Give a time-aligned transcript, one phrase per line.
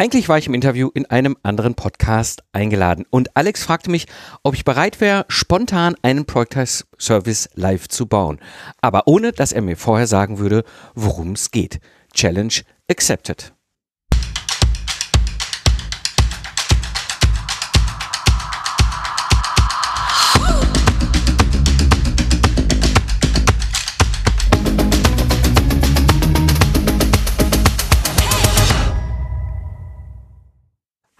[0.00, 4.06] Eigentlich war ich im Interview in einem anderen Podcast eingeladen und Alex fragte mich,
[4.44, 8.38] ob ich bereit wäre, spontan einen Product-Service live zu bauen.
[8.80, 10.62] Aber ohne, dass er mir vorher sagen würde,
[10.94, 11.80] worum es geht.
[12.14, 12.54] Challenge
[12.88, 13.52] accepted.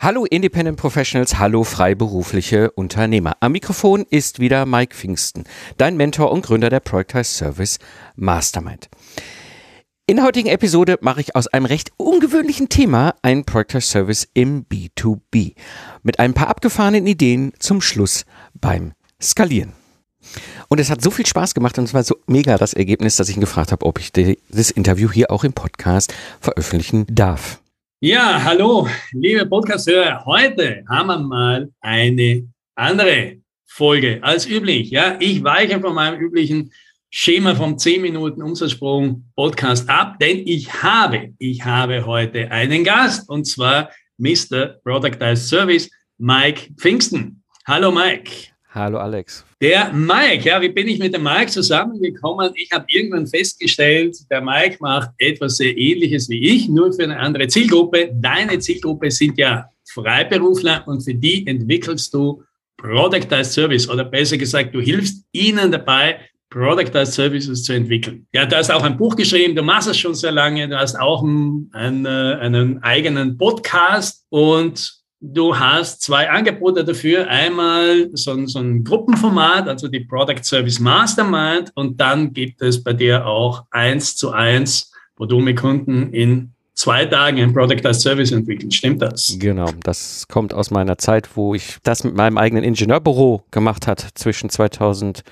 [0.01, 3.37] Hallo Independent Professionals, hallo freiberufliche Unternehmer.
[3.41, 5.43] Am Mikrofon ist wieder Mike Pfingsten,
[5.77, 7.81] dein Mentor und Gründer der Productize Service
[8.15, 8.89] Mastermind.
[10.07, 14.67] In der heutigen Episode mache ich aus einem recht ungewöhnlichen Thema einen Productize Service im
[14.67, 15.55] B2B
[16.05, 18.25] mit ein paar abgefahrenen Ideen zum Schluss
[18.55, 19.73] beim Skalieren.
[20.69, 23.31] Und es hat so viel Spaß gemacht und es war so mega das Ergebnis, dass
[23.31, 27.61] ich ihn gefragt habe, ob ich das Interview hier auch im Podcast veröffentlichen darf.
[28.01, 30.25] Ja, hallo, liebe Podcast-Hörer.
[30.25, 34.91] Heute haben wir mal eine andere Folge als üblich.
[34.91, 36.73] Ja, ich weiche von meinem üblichen
[37.11, 43.29] Schema vom 10 Minuten Umsatzsprung Podcast ab, denn ich habe, ich habe heute einen Gast
[43.29, 44.79] und zwar Mr.
[44.85, 47.43] Productized Service Mike Pfingsten.
[47.67, 48.31] Hallo Mike.
[48.71, 49.47] Hallo Alex.
[49.63, 52.53] Der Mike, ja, wie bin ich mit dem Mike zusammengekommen?
[52.55, 57.19] Ich habe irgendwann festgestellt, der Mike macht etwas sehr Ähnliches wie ich, nur für eine
[57.19, 58.11] andere Zielgruppe.
[58.15, 62.43] Deine Zielgruppe sind ja Freiberufler und für die entwickelst du
[62.77, 68.27] Productized Service oder besser gesagt, du hilfst ihnen dabei, Productized Services zu entwickeln.
[68.33, 70.95] Ja, du hast auch ein Buch geschrieben, du machst es schon sehr lange, du hast
[70.95, 77.27] auch einen, einen, einen eigenen Podcast und Du hast zwei Angebote dafür.
[77.29, 81.73] Einmal so ein, so ein Gruppenformat, also die Product Service Mastermind.
[81.75, 86.53] Und dann gibt es bei dir auch eins zu eins, wo du mit Kunden in
[86.75, 88.71] zwei Tagen ein Product as Service entwickeln.
[88.71, 89.37] Stimmt das?
[89.41, 89.69] Genau.
[89.83, 94.49] Das kommt aus meiner Zeit, wo ich das mit meinem eigenen Ingenieurbüro gemacht hat zwischen
[94.49, 95.23] 2000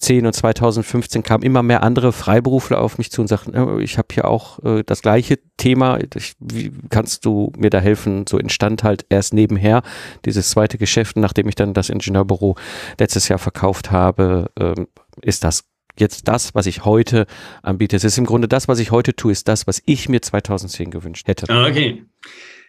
[0.00, 3.98] 2010 und 2015 kamen immer mehr andere Freiberufler auf mich zu und sagten, oh, ich
[3.98, 8.26] habe hier auch äh, das gleiche Thema, ich, wie kannst du mir da helfen?
[8.26, 9.82] So entstand halt erst nebenher
[10.24, 12.56] dieses zweite Geschäft, nachdem ich dann das Ingenieurbüro
[12.98, 14.88] letztes Jahr verkauft habe, ähm,
[15.20, 15.64] ist das
[15.98, 17.26] jetzt das, was ich heute
[17.62, 17.96] anbiete.
[17.96, 20.90] Es ist im Grunde das, was ich heute tue, ist das, was ich mir 2010
[20.90, 21.44] gewünscht hätte.
[21.44, 22.04] Okay.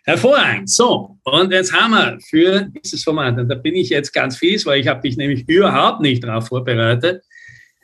[0.04, 0.68] Hervorragend.
[0.68, 4.66] So, und jetzt haben wir für dieses Format, und da bin ich jetzt ganz fies,
[4.66, 7.24] weil ich habe dich nämlich überhaupt nicht darauf vorbereitet.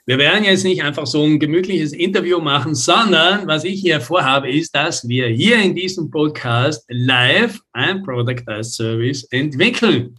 [0.07, 4.49] Wir werden jetzt nicht einfach so ein gemütliches Interview machen, sondern was ich hier vorhabe,
[4.49, 10.17] ist, dass wir hier in diesem Podcast live ein Product as Service entwickeln.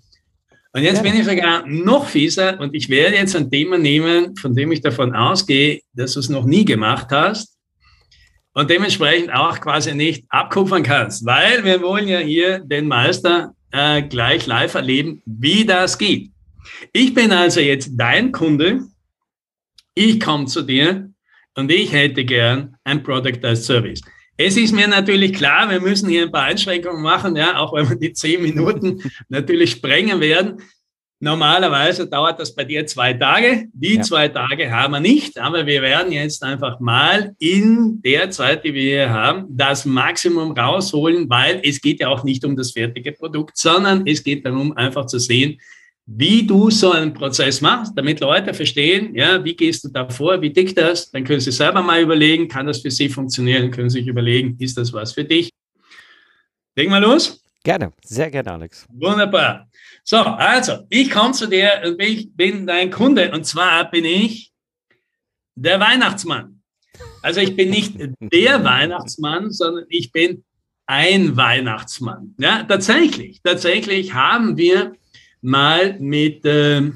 [0.74, 4.54] Und jetzt bin ich sogar noch fieser und ich werde jetzt ein Thema nehmen, von
[4.54, 7.57] dem ich davon ausgehe, dass du es noch nie gemacht hast
[8.54, 14.02] und dementsprechend auch quasi nicht abkupfern kannst, weil wir wollen ja hier den Meister äh,
[14.02, 16.30] gleich live erleben, wie das geht.
[16.92, 18.82] Ich bin also jetzt dein Kunde,
[19.94, 21.10] ich komme zu dir
[21.54, 24.00] und ich hätte gern ein Product as Service.
[24.36, 27.88] Es ist mir natürlich klar, wir müssen hier ein paar Einschränkungen machen, ja, auch wenn
[27.88, 30.62] wir die zehn Minuten natürlich sprengen werden.
[31.20, 33.66] Normalerweise dauert das bei dir zwei Tage.
[33.72, 34.02] Die ja.
[34.02, 38.72] zwei Tage haben wir nicht, aber wir werden jetzt einfach mal in der Zeit, die
[38.72, 43.10] wir hier haben, das Maximum rausholen, weil es geht ja auch nicht um das fertige
[43.10, 45.58] Produkt, sondern es geht darum, einfach zu sehen,
[46.06, 50.40] wie du so einen Prozess machst, damit Leute verstehen, ja, wie gehst du da vor,
[50.40, 53.90] wie dick das, dann können sie selber mal überlegen, kann das für sie funktionieren, können
[53.90, 55.50] sie sich überlegen, ist das was für dich?
[56.76, 57.44] Legen wir los?
[57.68, 58.86] Gerne, sehr gerne, Alex.
[58.88, 59.68] Wunderbar.
[60.02, 63.30] So, also, ich komme zu dir und ich bin dein Kunde.
[63.30, 64.54] Und zwar bin ich
[65.54, 66.62] der Weihnachtsmann.
[67.20, 70.44] Also ich bin nicht der Weihnachtsmann, sondern ich bin
[70.86, 72.34] ein Weihnachtsmann.
[72.38, 74.94] Ja, tatsächlich, tatsächlich haben wir
[75.42, 76.90] mal mit, äh,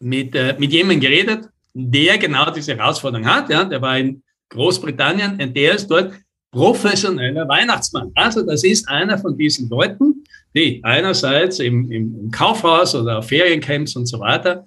[0.00, 3.48] mit, äh, mit jemandem geredet, der genau diese Herausforderung hat.
[3.48, 6.12] Ja, der war in Großbritannien und der ist dort
[6.52, 8.12] professioneller Weihnachtsmann.
[8.14, 10.22] Also das ist einer von diesen Leuten,
[10.54, 14.64] die einerseits im, im, Kaufhaus oder auf Feriencamps und so weiter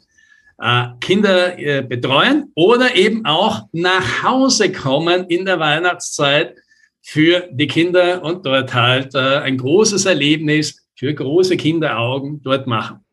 [0.60, 6.56] äh, Kinder äh, betreuen oder eben auch nach Hause kommen in der Weihnachtszeit
[7.02, 13.05] für die Kinder und dort halt äh, ein großes Erlebnis für große Kinderaugen dort machen.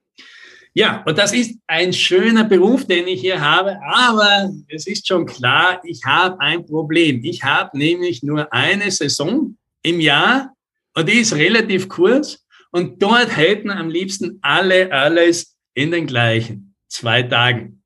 [0.74, 5.26] Ja, und das ist ein schöner Beruf, den ich hier habe, aber es ist schon
[5.26, 7.22] klar, ich habe ein Problem.
[7.24, 10.54] Ich habe nämlich nur eine Saison im Jahr
[10.94, 12.38] und die ist relativ kurz
[12.70, 17.82] und dort hätten am liebsten alle alles in den gleichen zwei Tagen.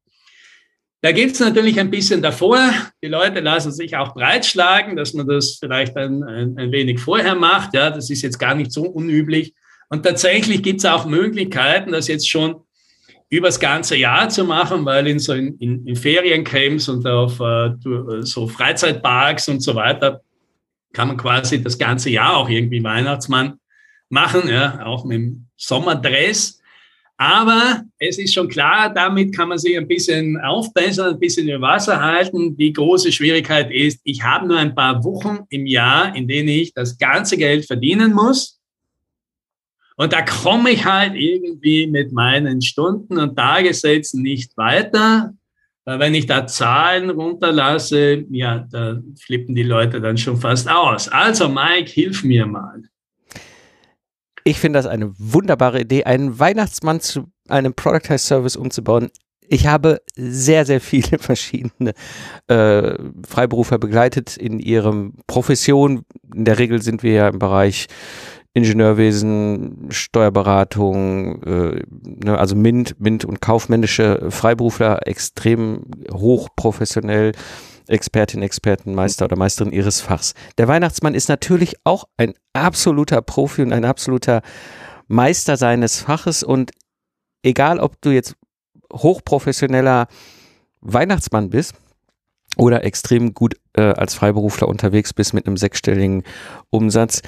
[1.03, 2.61] Da gibt es natürlich ein bisschen davor.
[3.03, 7.35] Die Leute lassen sich auch breitschlagen, dass man das vielleicht ein, ein, ein wenig vorher
[7.35, 7.75] macht.
[7.75, 9.55] Ja, das ist jetzt gar nicht so unüblich.
[9.89, 12.66] Und tatsächlich gibt es auch Möglichkeiten, das jetzt schon
[13.29, 17.71] übers ganze Jahr zu machen, weil in so in, in, in Feriencamps und auf äh,
[18.21, 20.21] so Freizeitparks und so weiter
[20.93, 23.59] kann man quasi das ganze Jahr auch irgendwie Weihnachtsmann
[24.09, 26.61] machen, ja, auch mit dem Sommerdress.
[27.19, 31.67] Aber es ist schon klar, damit kann man sich ein bisschen aufbessern, ein bisschen über
[31.67, 32.57] Wasser halten.
[32.57, 36.75] Die große Schwierigkeit ist, ich habe nur ein paar Wochen im Jahr, in denen ich
[36.75, 38.56] das ganze Geld verdienen muss.
[39.97, 45.33] Und da komme ich halt irgendwie mit meinen Stunden und Tagessätzen nicht weiter.
[45.87, 51.09] Weil wenn ich da Zahlen runterlasse, ja, da flippen die Leute dann schon fast aus.
[51.09, 52.83] Also Mike, hilf mir mal.
[54.45, 59.11] Ich finde das eine wunderbare Idee, einen Weihnachtsmann zu einem Productize Service umzubauen.
[59.49, 61.95] Ich habe sehr, sehr viele verschiedene
[62.49, 62.95] äh,
[63.27, 66.05] Freiberufer begleitet in ihrem Profession.
[66.35, 67.87] In der Regel sind wir ja im Bereich
[68.57, 71.83] Ingenieurwesen, Steuerberatung, äh,
[72.25, 77.33] ne, also MINT, MINT und kaufmännische Freiberufler extrem hochprofessionell.
[77.87, 80.33] Expertin, Experten, Meister oder Meisterin ihres Fachs.
[80.57, 84.41] Der Weihnachtsmann ist natürlich auch ein absoluter Profi und ein absoluter
[85.07, 86.73] Meister seines Faches und
[87.43, 88.35] egal, ob du jetzt
[88.91, 90.09] hochprofessioneller
[90.81, 91.75] Weihnachtsmann bist
[92.57, 96.25] oder extrem gut äh, als Freiberufler unterwegs bist mit einem sechsstelligen
[96.71, 97.21] Umsatz,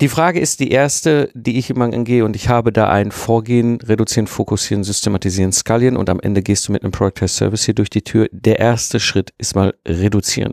[0.00, 3.80] die Frage ist die erste, die ich immer angehe und ich habe da ein Vorgehen,
[3.80, 7.88] reduzieren, fokussieren, systematisieren, skalieren und am Ende gehst du mit einem Product Service hier durch
[7.88, 8.28] die Tür.
[8.30, 10.52] Der erste Schritt ist mal reduzieren.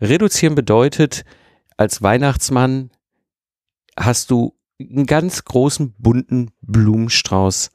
[0.00, 1.24] Reduzieren bedeutet,
[1.76, 2.90] als Weihnachtsmann
[3.96, 7.70] hast du einen ganz großen bunten Blumenstrauß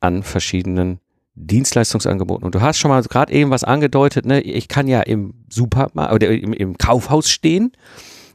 [0.00, 1.00] an verschiedenen
[1.34, 2.44] Dienstleistungsangeboten.
[2.44, 4.40] Und du hast schon mal gerade eben was angedeutet, ne?
[4.42, 7.72] Ich kann ja im Supermarkt oder im, im Kaufhaus stehen,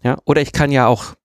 [0.04, 1.16] ja, oder ich kann ja auch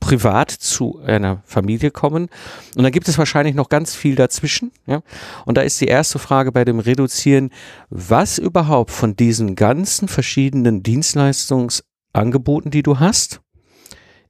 [0.00, 2.28] privat zu einer Familie kommen.
[2.76, 4.72] Und da gibt es wahrscheinlich noch ganz viel dazwischen.
[4.86, 5.02] Ja?
[5.44, 7.50] Und da ist die erste Frage bei dem Reduzieren,
[7.90, 13.40] was überhaupt von diesen ganzen verschiedenen Dienstleistungsangeboten, die du hast,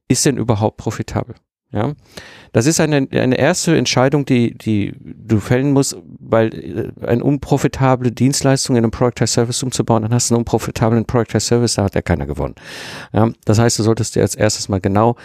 [0.07, 1.35] ist denn überhaupt profitabel?
[1.71, 1.93] Ja,
[2.53, 8.11] das ist eine, eine erste Entscheidung, die, die du fällen musst, weil äh, eine unprofitable
[8.11, 11.95] Dienstleistung in einem Product Service umzubauen, dann hast du einen unprofitablen Product Service, da hat
[11.95, 12.55] ja keiner gewonnen.
[13.13, 15.15] Ja, das heißt, du solltest dir als erstes mal genau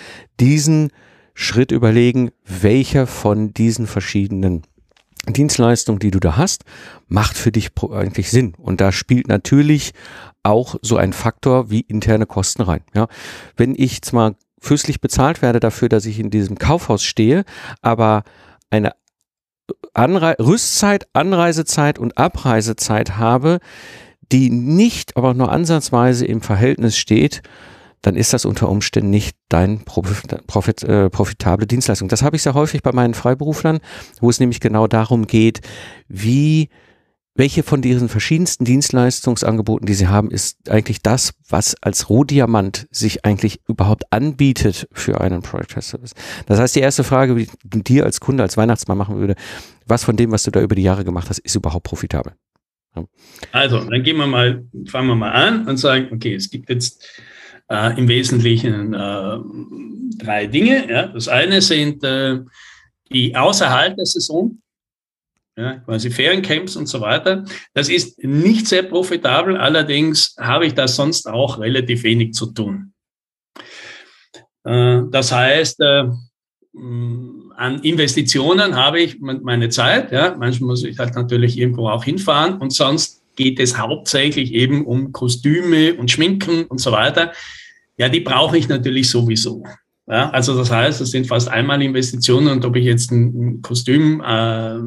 [0.41, 0.91] diesen
[1.35, 4.63] Schritt überlegen, welcher von diesen verschiedenen
[5.29, 6.65] Dienstleistungen, die du da hast,
[7.09, 8.55] macht für dich eigentlich Sinn.
[8.59, 9.93] Und da spielt natürlich
[10.43, 12.81] auch so ein Faktor wie interne Kosten rein.
[12.95, 13.07] Ja,
[13.57, 17.44] wenn ich zwar fürstlich bezahlt werde dafür, dass ich in diesem Kaufhaus stehe,
[17.82, 18.23] aber
[18.70, 18.93] eine
[19.93, 23.59] Anre Rüstzeit, Anreisezeit und Abreisezeit habe,
[24.31, 27.43] die nicht, aber nur ansatzweise im Verhältnis steht,
[28.00, 32.09] dann ist das unter Umständen nicht dein Profit, Profit, äh, profitable Dienstleistung.
[32.09, 33.79] Das habe ich sehr häufig bei meinen Freiberuflern,
[34.20, 35.61] wo es nämlich genau darum geht,
[36.09, 36.69] wie
[37.34, 43.25] welche von diesen verschiedensten Dienstleistungsangeboten, die Sie haben, ist eigentlich das, was als Rohdiamant sich
[43.25, 46.12] eigentlich überhaupt anbietet für einen Product Service?
[46.46, 49.34] Das heißt, die erste Frage, die ich dir als Kunde, als Weihnachtsmann machen würde,
[49.87, 52.34] was von dem, was du da über die Jahre gemacht hast, ist überhaupt profitabel?
[52.94, 53.05] Ja.
[53.50, 57.02] Also, dann gehen wir mal, fangen wir mal an und sagen, okay, es gibt jetzt
[57.70, 59.38] äh, im Wesentlichen äh,
[60.19, 60.90] drei Dinge.
[60.90, 61.06] Ja.
[61.06, 62.40] Das eine sind äh,
[63.11, 64.59] die außerhalb der Saison
[65.56, 67.44] ja, quasi Feriencamps und so weiter.
[67.75, 72.92] Das ist nicht sehr profitabel, allerdings habe ich da sonst auch relativ wenig zu tun.
[74.64, 76.04] Äh, das heißt, äh,
[76.75, 80.11] an Investitionen habe ich meine Zeit.
[80.11, 80.35] Ja.
[80.38, 85.12] Manchmal muss ich halt natürlich irgendwo auch hinfahren und sonst geht es hauptsächlich eben um
[85.12, 87.32] Kostüme und Schminken und so weiter.
[87.99, 89.64] Ja, die brauche ich natürlich sowieso.
[90.06, 94.21] Ja, also das heißt, es sind fast einmal Investitionen und ob ich jetzt ein, Kostüm
[94.21, 94.78] äh,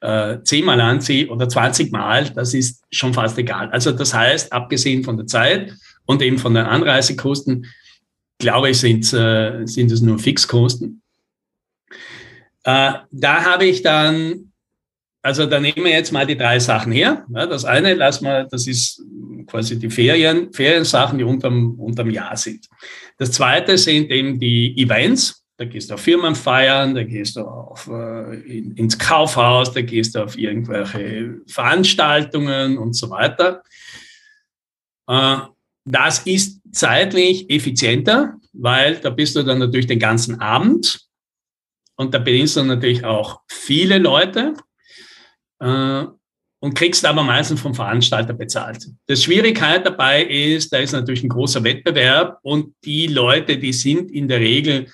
[0.00, 3.70] äh, zehnmal anziehe oder 20 Mal, das ist schon fast egal.
[3.70, 5.74] Also das heißt, abgesehen von der Zeit
[6.06, 7.66] und eben von den Anreisekosten,
[8.38, 11.02] glaube ich, sind, äh, sind es nur Fixkosten.
[12.64, 14.52] Äh, da habe ich dann,
[15.22, 17.24] also da nehmen wir jetzt mal die drei Sachen her.
[17.34, 19.02] Ja, das eine, lass mal, das ist
[19.46, 22.68] quasi die Ferien, Feriensachen, die unterm, unterm Jahr sind.
[23.16, 25.44] Das zweite sind eben die Events.
[25.58, 29.82] Da gehst du auf Firmen feiern, da gehst du auf, äh, in, ins Kaufhaus, da
[29.82, 33.64] gehst du auf irgendwelche Veranstaltungen und so weiter.
[35.08, 35.38] Äh,
[35.84, 41.00] das ist zeitlich effizienter, weil da bist du dann natürlich den ganzen Abend
[41.96, 44.54] und da bedienst du natürlich auch viele Leute.
[45.58, 46.04] Äh,
[46.60, 48.88] und kriegst aber meistens vom Veranstalter bezahlt.
[49.06, 54.10] Das Schwierigkeit dabei ist, da ist natürlich ein großer Wettbewerb und die Leute, die sind
[54.10, 54.88] in der Regel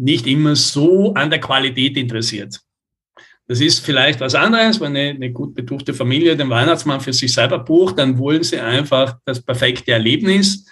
[0.00, 2.60] nicht immer so an der Qualität interessiert.
[3.46, 7.32] Das ist vielleicht was anderes, wenn eine, eine gut betuchte Familie den Weihnachtsmann für sich
[7.32, 10.66] selber bucht, dann wollen sie einfach das perfekte Erlebnis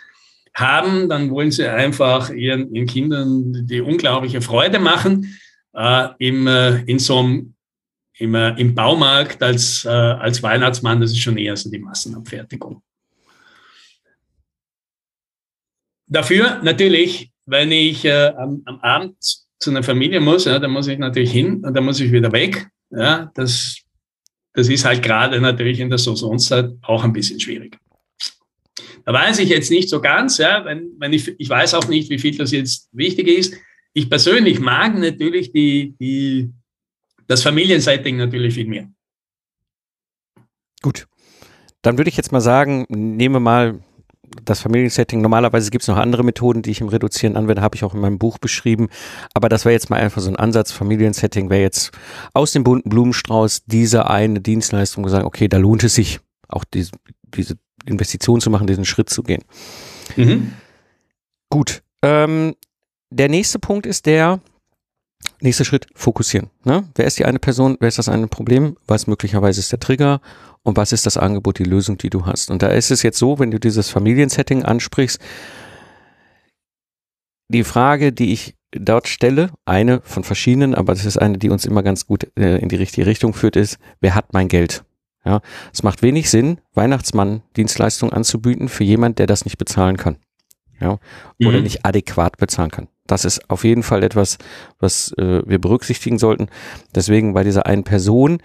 [0.55, 5.39] haben, dann wollen sie einfach ihren, ihren Kindern die unglaubliche Freude machen.
[5.75, 7.55] Äh, im, äh, in so einem
[8.19, 12.83] im, äh, im Baumarkt als, äh, als Weihnachtsmann, das ist schon eher so die Massenabfertigung.
[16.07, 19.17] Dafür natürlich, wenn ich äh, am, am, Abend
[19.59, 22.31] zu einer Familie muss, ja, dann muss ich natürlich hin und dann muss ich wieder
[22.33, 22.69] weg.
[22.91, 23.79] Ja, das,
[24.53, 27.79] das ist halt gerade natürlich in der Saisonzeit auch ein bisschen schwierig.
[29.05, 32.11] Da weiß ich jetzt nicht so ganz, ja, wenn, wenn ich, ich weiß auch nicht,
[32.11, 33.55] wie viel das jetzt wichtig ist.
[33.95, 36.51] Ich persönlich mag natürlich die, die
[37.27, 38.89] das Familiensetting natürlich viel mehr.
[40.83, 41.07] Gut.
[41.83, 43.81] Dann würde ich jetzt mal sagen, nehme mal
[44.45, 45.21] das Familiensetting.
[45.21, 48.01] Normalerweise gibt es noch andere Methoden, die ich im Reduzieren anwende, habe ich auch in
[48.01, 48.89] meinem Buch beschrieben.
[49.35, 50.73] Aber das wäre jetzt mal einfach so ein Ansatz.
[50.73, 51.93] Familiensetting wäre jetzt
[52.35, 56.93] aus dem bunten Blumenstrauß diese eine Dienstleistung gesagt, okay, da lohnt es sich auch diese,
[57.35, 59.43] diese Investition zu machen, diesen Schritt zu gehen.
[60.17, 60.53] Mhm.
[61.51, 61.83] Gut.
[62.03, 62.55] Ähm,
[63.11, 64.41] der nächste Punkt ist der,
[65.41, 66.51] Nächster Schritt, fokussieren.
[66.65, 66.89] Ne?
[66.95, 67.77] Wer ist die eine Person?
[67.81, 68.77] Wer ist das eine Problem?
[68.87, 70.21] Was möglicherweise ist der Trigger?
[70.63, 72.51] Und was ist das Angebot, die Lösung, die du hast?
[72.51, 75.21] Und da ist es jetzt so, wenn du dieses Familiensetting ansprichst,
[77.49, 81.65] die Frage, die ich dort stelle, eine von verschiedenen, aber das ist eine, die uns
[81.65, 84.85] immer ganz gut äh, in die richtige Richtung führt, ist, wer hat mein Geld?
[85.25, 85.41] Ja,
[85.73, 90.17] es macht wenig Sinn, Weihnachtsmann Dienstleistungen anzubieten für jemand, der das nicht bezahlen kann.
[90.81, 90.99] Ja,
[91.41, 91.65] oder mhm.
[91.65, 92.89] nicht adäquat bezahlen kann.
[93.09, 94.39] Das ist auf jeden Fall etwas,
[94.79, 96.47] was äh, wir berücksichtigen sollten.
[96.95, 98.41] Deswegen bei dieser einen Person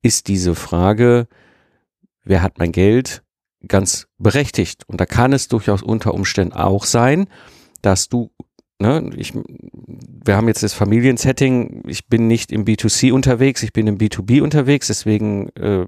[0.00, 1.26] ist diese Frage,
[2.24, 3.22] wer hat mein Geld,
[3.68, 4.84] ganz berechtigt.
[4.86, 7.26] Und da kann es durchaus unter Umständen auch sein,
[7.82, 8.30] dass du,
[8.78, 13.86] ne, ich, wir haben jetzt das Familiensetting, ich bin nicht im B2C unterwegs, ich bin
[13.86, 15.86] im B2B unterwegs, deswegen äh,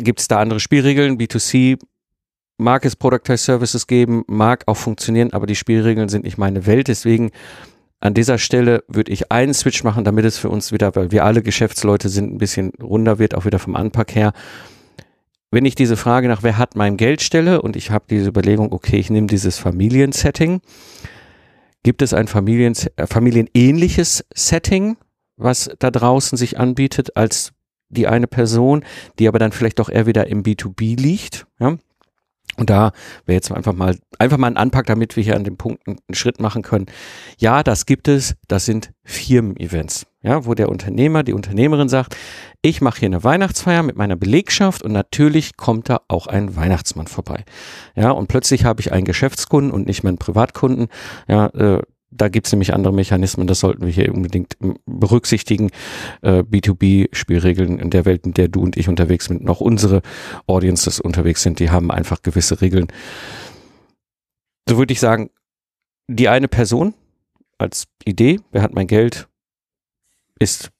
[0.00, 1.18] gibt es da andere Spielregeln.
[1.18, 1.78] B2C
[2.58, 6.88] mag es Productized Services geben, mag auch funktionieren, aber die Spielregeln sind nicht meine Welt.
[6.88, 7.30] Deswegen
[8.00, 11.24] an dieser Stelle würde ich einen Switch machen, damit es für uns wieder, weil wir
[11.24, 14.32] alle Geschäftsleute sind, ein bisschen runder wird, auch wieder vom Anpack her.
[15.50, 18.72] Wenn ich diese Frage nach, wer hat mein Geld stelle und ich habe diese Überlegung,
[18.72, 20.60] okay, ich nehme dieses Familiensetting,
[21.82, 24.96] gibt es ein Familien, äh, familienähnliches Setting,
[25.36, 27.52] was da draußen sich anbietet als
[27.88, 28.84] die eine Person,
[29.18, 31.78] die aber dann vielleicht doch eher wieder im B2B liegt, ja?
[32.58, 32.92] Und da
[33.24, 35.98] wäre jetzt einfach mal, einfach mal ein Anpack, damit wir hier an dem Punkt einen
[36.12, 36.86] Schritt machen können.
[37.38, 38.34] Ja, das gibt es.
[38.48, 40.06] Das sind Firmen-Events.
[40.22, 42.16] Ja, wo der Unternehmer, die Unternehmerin sagt,
[42.60, 47.06] ich mache hier eine Weihnachtsfeier mit meiner Belegschaft und natürlich kommt da auch ein Weihnachtsmann
[47.06, 47.44] vorbei.
[47.94, 50.88] Ja, und plötzlich habe ich einen Geschäftskunden und nicht mehr einen Privatkunden.
[51.28, 55.70] Ja, äh, da gibt es nämlich andere Mechanismen, das sollten wir hier unbedingt berücksichtigen.
[56.22, 60.02] Äh, B2B-Spielregeln in der Welt, in der du und ich unterwegs sind, noch unsere
[60.46, 62.88] Audiences unterwegs sind, die haben einfach gewisse Regeln.
[64.68, 65.30] So würde ich sagen,
[66.08, 66.94] die eine Person
[67.58, 69.28] als Idee, wer hat mein Geld,
[70.38, 70.70] ist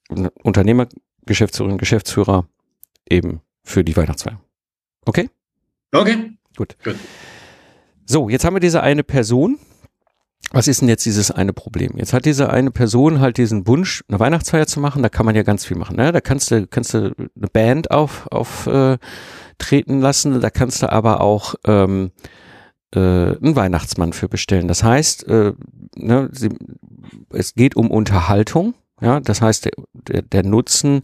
[0.42, 0.88] Unternehmer,
[1.26, 2.48] Geschäftsführerin, Geschäftsführer
[3.10, 4.40] eben für die Weihnachtsfeier.
[5.04, 5.28] Okay?
[5.92, 6.32] Okay.
[6.56, 6.76] Gut.
[6.82, 6.96] Gut.
[8.06, 9.58] So, jetzt haben wir diese eine Person,
[10.50, 11.92] was ist denn jetzt dieses eine Problem?
[11.96, 15.02] Jetzt hat diese eine Person halt diesen Wunsch, eine Weihnachtsfeier zu machen.
[15.02, 15.96] Da kann man ja ganz viel machen.
[15.96, 16.10] Ne?
[16.10, 18.96] Da kannst du, kannst du eine Band auf, auf äh,
[19.58, 20.40] treten lassen.
[20.40, 22.12] Da kannst du aber auch ähm,
[22.94, 24.68] äh, einen Weihnachtsmann für bestellen.
[24.68, 25.52] Das heißt, äh,
[25.96, 26.48] ne, sie,
[27.30, 28.74] es geht um Unterhaltung.
[29.00, 31.02] Ja, das heißt, der, der, der Nutzen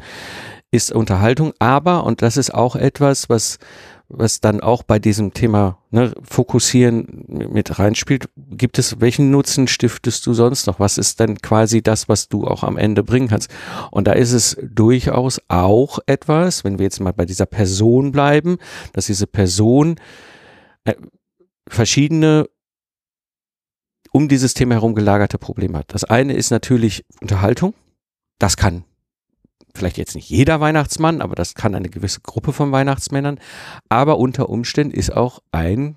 [0.70, 3.58] ist Unterhaltung, aber, und das ist auch etwas, was
[4.18, 8.28] was dann auch bei diesem Thema ne, Fokussieren mit reinspielt.
[8.36, 10.80] Gibt es, welchen Nutzen stiftest du sonst noch?
[10.80, 13.50] Was ist denn quasi das, was du auch am Ende bringen kannst?
[13.90, 18.58] Und da ist es durchaus auch etwas, wenn wir jetzt mal bei dieser Person bleiben,
[18.92, 19.96] dass diese Person
[20.84, 20.94] äh,
[21.68, 22.48] verschiedene
[24.12, 25.92] um dieses Thema herum gelagerte Probleme hat.
[25.92, 27.74] Das eine ist natürlich Unterhaltung.
[28.38, 28.84] Das kann
[29.76, 33.40] vielleicht jetzt nicht jeder Weihnachtsmann, aber das kann eine gewisse Gruppe von Weihnachtsmännern.
[33.88, 35.96] Aber unter Umständen ist auch ein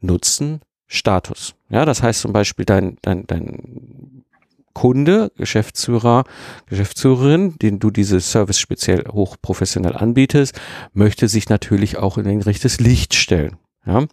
[0.00, 1.54] Nutzen Status.
[1.68, 4.24] Ja, das heißt zum Beispiel dein, dein, dein
[4.72, 6.24] Kunde, Geschäftsführer,
[6.66, 10.60] Geschäftsführerin, den du diese Service speziell hochprofessionell anbietest,
[10.92, 13.56] möchte sich natürlich auch in ein rechtes Licht stellen.
[13.86, 14.06] Ja.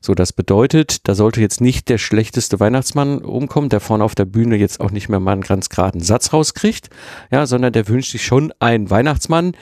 [0.00, 4.24] So, das bedeutet, da sollte jetzt nicht der schlechteste Weihnachtsmann umkommen, der vorne auf der
[4.24, 6.90] Bühne jetzt auch nicht mehr mal einen ganz geraden Satz rauskriegt,
[7.30, 9.52] ja, sondern der wünscht sich schon einen Weihnachtsmann,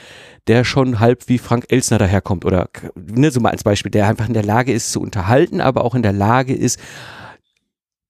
[0.47, 4.29] der schon halb wie Frank Elsner daherkommt oder ne, so mal als Beispiel, der einfach
[4.29, 6.81] in der Lage ist zu unterhalten, aber auch in der Lage ist,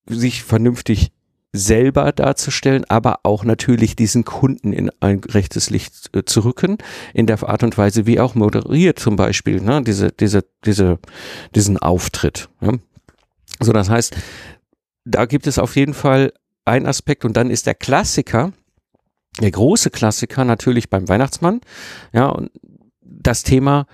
[0.07, 1.11] sich vernünftig
[1.53, 6.79] selber darzustellen, aber auch natürlich diesen Kunden in ein rechtes Licht äh, zu rücken,
[7.13, 10.99] in der Art und Weise, wie auch moderiert zum Beispiel, ne, diese, diese, diese,
[11.55, 12.49] diesen Auftritt.
[12.61, 12.75] Ja.
[13.59, 14.17] So, das heißt,
[15.05, 16.33] da gibt es auf jeden Fall
[16.65, 18.53] einen Aspekt und dann ist der Klassiker,
[19.41, 21.61] der große Klassiker natürlich beim Weihnachtsmann,
[22.13, 22.51] ja, und
[23.03, 23.87] das Thema,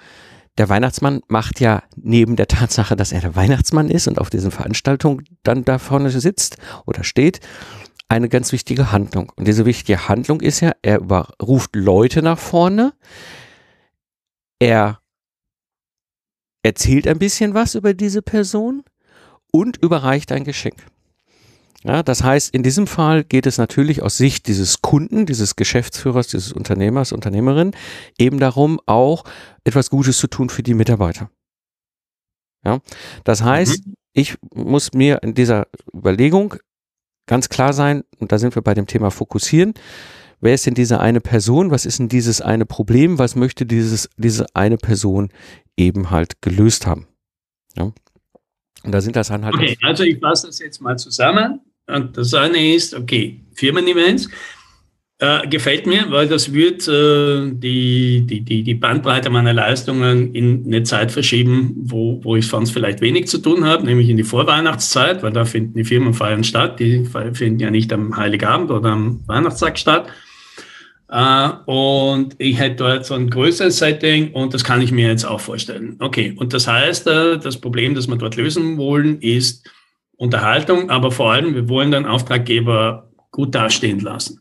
[0.58, 4.50] der Weihnachtsmann macht ja neben der Tatsache, dass er der Weihnachtsmann ist und auf diesen
[4.50, 7.40] Veranstaltungen dann da vorne sitzt oder steht,
[8.08, 9.32] eine ganz wichtige Handlung.
[9.36, 11.00] Und diese wichtige Handlung ist ja, er
[11.42, 12.92] ruft Leute nach vorne,
[14.58, 15.00] er
[16.62, 18.82] erzählt ein bisschen was über diese Person
[19.52, 20.86] und überreicht ein Geschenk.
[21.82, 26.28] Ja, das heißt, in diesem Fall geht es natürlich aus Sicht dieses Kunden, dieses Geschäftsführers,
[26.28, 27.72] dieses Unternehmers, Unternehmerin
[28.18, 29.24] eben darum, auch
[29.64, 31.30] etwas Gutes zu tun für die Mitarbeiter.
[32.64, 32.80] Ja,
[33.24, 33.94] das heißt, mhm.
[34.12, 36.56] ich muss mir in dieser Überlegung
[37.26, 39.74] ganz klar sein, und da sind wir bei dem Thema fokussieren,
[40.40, 44.08] wer ist denn diese eine Person, was ist denn dieses eine Problem, was möchte dieses,
[44.16, 45.30] diese eine Person
[45.76, 47.06] eben halt gelöst haben.
[47.76, 47.92] Ja.
[48.86, 49.54] Und da sind das dann halt.
[49.54, 51.60] Okay, also ich fasse das jetzt mal zusammen.
[51.86, 54.28] Und das eine ist, okay, Firmen-Events.
[55.18, 60.66] Äh, gefällt mir, weil das wird äh, die, die, die, die Bandbreite meiner Leistungen in
[60.66, 64.24] eine Zeit verschieben, wo, wo ich sonst vielleicht wenig zu tun habe, nämlich in die
[64.24, 66.78] Vorweihnachtszeit, weil da finden die Firmenfeiern statt.
[66.80, 70.06] Die finden ja nicht am Heiligabend oder am Weihnachtstag statt.
[71.08, 75.24] Uh, und ich hätte dort so ein größeres Setting und das kann ich mir jetzt
[75.24, 75.96] auch vorstellen.
[76.00, 79.70] Okay, und das heißt, uh, das Problem, das wir dort lösen wollen, ist,
[80.16, 84.40] Unterhaltung, aber vor allem, wir wollen den Auftraggeber gut dastehen lassen.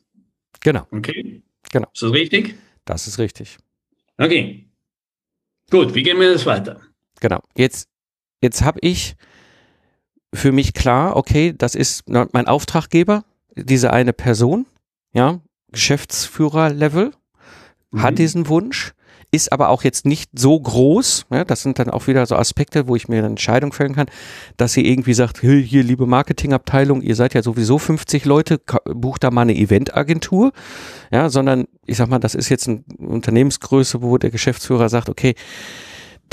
[0.62, 0.88] Genau.
[0.89, 1.43] Okay.
[1.72, 1.88] Genau.
[1.93, 2.55] Ist das richtig?
[2.86, 3.57] Das ist richtig.
[4.17, 4.69] Okay.
[5.69, 6.79] Gut, wie gehen wir das weiter?
[7.19, 7.41] Genau.
[7.55, 7.89] Jetzt,
[8.41, 9.15] jetzt habe ich
[10.34, 14.65] für mich klar, okay, das ist mein Auftraggeber, diese eine Person,
[15.13, 15.41] ja,
[15.75, 17.12] Geschäftsführer-Level,
[17.91, 18.02] mhm.
[18.02, 18.95] hat diesen Wunsch
[19.36, 21.26] ist aber auch jetzt nicht so groß.
[21.30, 24.08] Ja, das sind dann auch wieder so Aspekte, wo ich mir eine Entscheidung fällen kann,
[24.58, 29.23] dass sie irgendwie sagt, hier, hier liebe Marketingabteilung, ihr seid ja sowieso 50 Leute, bucht
[29.23, 30.54] da mal eine Eventagentur.
[31.12, 35.36] Ja, sondern ich sag mal, das ist jetzt eine Unternehmensgröße, wo der Geschäftsführer sagt, okay,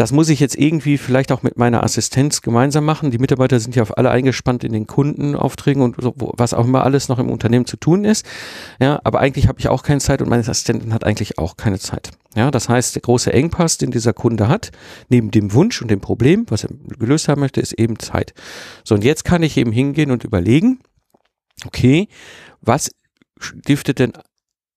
[0.03, 3.13] das muss ich jetzt irgendwie vielleicht auch mit meiner Assistenz gemeinsam machen.
[3.13, 6.83] Die Mitarbeiter sind ja auf alle eingespannt in den Kundenaufträgen und so, was auch immer
[6.83, 8.27] alles noch im Unternehmen zu tun ist.
[8.81, 11.79] Ja, aber eigentlich habe ich auch keine Zeit und meine Assistentin hat eigentlich auch keine
[11.79, 12.11] Zeit.
[12.35, 14.73] Ja, das heißt, der große Engpass, den dieser Kunde hat,
[15.09, 18.35] neben dem Wunsch und dem Problem, was er gelöst haben möchte, ist eben Zeit.
[18.83, 20.81] So, und jetzt kann ich eben hingehen und überlegen,
[21.65, 22.09] okay,
[22.61, 22.91] was
[23.39, 24.15] stiftet denn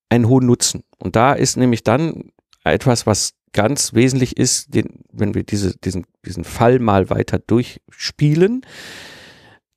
[0.09, 0.83] einen hohen Nutzen?
[0.99, 2.25] Und da ist nämlich dann
[2.63, 8.65] etwas, was ganz wesentlich ist, den, wenn wir diese, diesen, diesen Fall mal weiter durchspielen.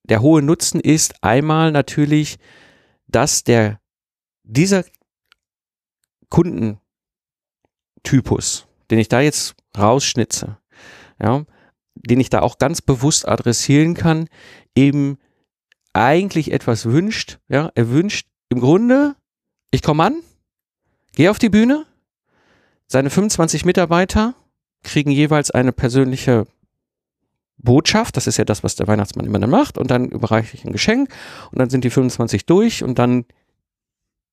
[0.02, 2.38] Der hohe Nutzen ist einmal natürlich,
[3.06, 3.80] dass der,
[4.42, 4.84] dieser
[6.28, 6.80] Kundentypus,
[8.90, 10.58] den ich da jetzt rausschnitze,
[11.22, 11.44] ja,
[11.94, 14.28] den ich da auch ganz bewusst adressieren kann,
[14.74, 15.18] eben
[15.92, 19.14] eigentlich etwas wünscht, ja, er wünscht im Grunde,
[19.70, 20.20] ich komme an,
[21.12, 21.86] gehe auf die Bühne,
[22.88, 24.34] seine 25 Mitarbeiter
[24.82, 26.46] kriegen jeweils eine persönliche
[27.58, 30.64] Botschaft, das ist ja das, was der Weihnachtsmann immer dann macht, und dann überreiche ich
[30.64, 31.10] ein Geschenk
[31.50, 33.24] und dann sind die 25 durch und dann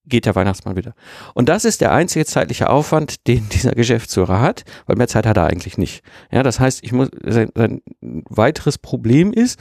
[0.06, 0.94] geht der Weihnachtsmann wieder.
[1.34, 5.38] Und das ist der einzige zeitliche Aufwand, den dieser Geschäftsführer hat, weil mehr Zeit hat
[5.38, 6.04] er eigentlich nicht.
[6.32, 9.60] Ja, das heißt, ich muss, sein, sein weiteres Problem ist,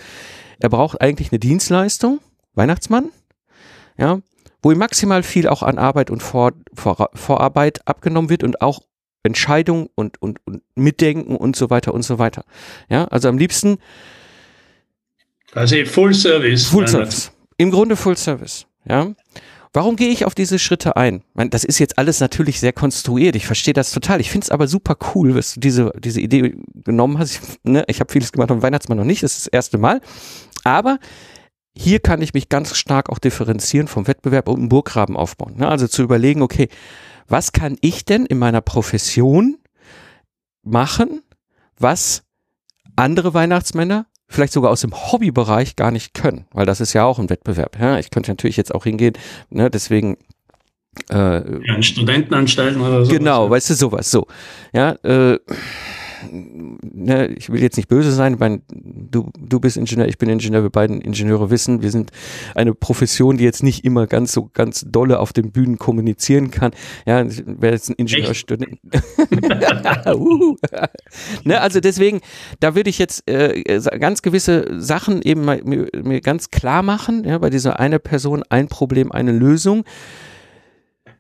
[0.61, 2.21] er braucht eigentlich eine Dienstleistung,
[2.55, 3.11] Weihnachtsmann,
[3.97, 4.21] ja,
[4.65, 8.81] wo ihm maximal viel auch an Arbeit und Vor, Vor, Vorarbeit abgenommen wird und auch
[9.23, 12.45] Entscheidungen und, und, und Mitdenken und so weiter und so weiter.
[12.89, 13.77] Ja, also am liebsten.
[15.53, 16.67] Also Full Service.
[16.67, 17.31] Full Service.
[17.59, 18.67] Im Grunde Full Service.
[18.89, 19.13] Ja.
[19.75, 21.23] Warum gehe ich auf diese Schritte ein?
[21.35, 23.37] Meine, das ist jetzt alles natürlich sehr konstruiert.
[23.37, 24.21] Ich verstehe das total.
[24.21, 27.33] Ich finde es aber super cool, dass du diese, diese Idee genommen hast.
[27.33, 29.23] Ich, ne, ich habe vieles gemacht am Weihnachtsmann noch nicht.
[29.23, 30.01] Das ist das erste Mal.
[30.63, 30.99] Aber
[31.77, 35.57] hier kann ich mich ganz stark auch differenzieren vom Wettbewerb und einen Burggraben aufbauen.
[35.57, 35.69] Ne?
[35.69, 36.69] Also zu überlegen, okay,
[37.27, 39.59] was kann ich denn in meiner Profession
[40.63, 41.23] machen,
[41.79, 42.23] was
[42.97, 47.19] andere Weihnachtsmänner vielleicht sogar aus dem Hobbybereich gar nicht können, weil das ist ja auch
[47.19, 47.79] ein Wettbewerb.
[47.79, 47.99] Ja?
[47.99, 49.15] Ich könnte natürlich jetzt auch hingehen,
[49.51, 49.71] ne?
[49.71, 50.17] deswegen
[51.11, 53.13] äh, ja, Studentenanstalten oder so.
[53.13, 54.27] Genau, weißt du, sowas, so.
[54.73, 55.39] Ja, äh,
[56.31, 60.63] ne, ich will jetzt nicht böse sein, mein, du, du bist Ingenieur, ich bin Ingenieur,
[60.63, 62.11] wir beiden Ingenieure wissen, wir sind
[62.55, 66.73] eine Profession, die jetzt nicht immer ganz so ganz dolle auf den Bühnen kommunizieren kann.
[67.07, 68.79] Ja, wer jetzt ein Ingenieurstudent.
[71.45, 72.21] ne, also deswegen,
[72.61, 77.25] da würde ich jetzt äh, ganz gewisse Sachen eben mal, mir, mir ganz klar machen,
[77.25, 79.85] ja, bei dieser eine Person ein Problem, eine Lösung.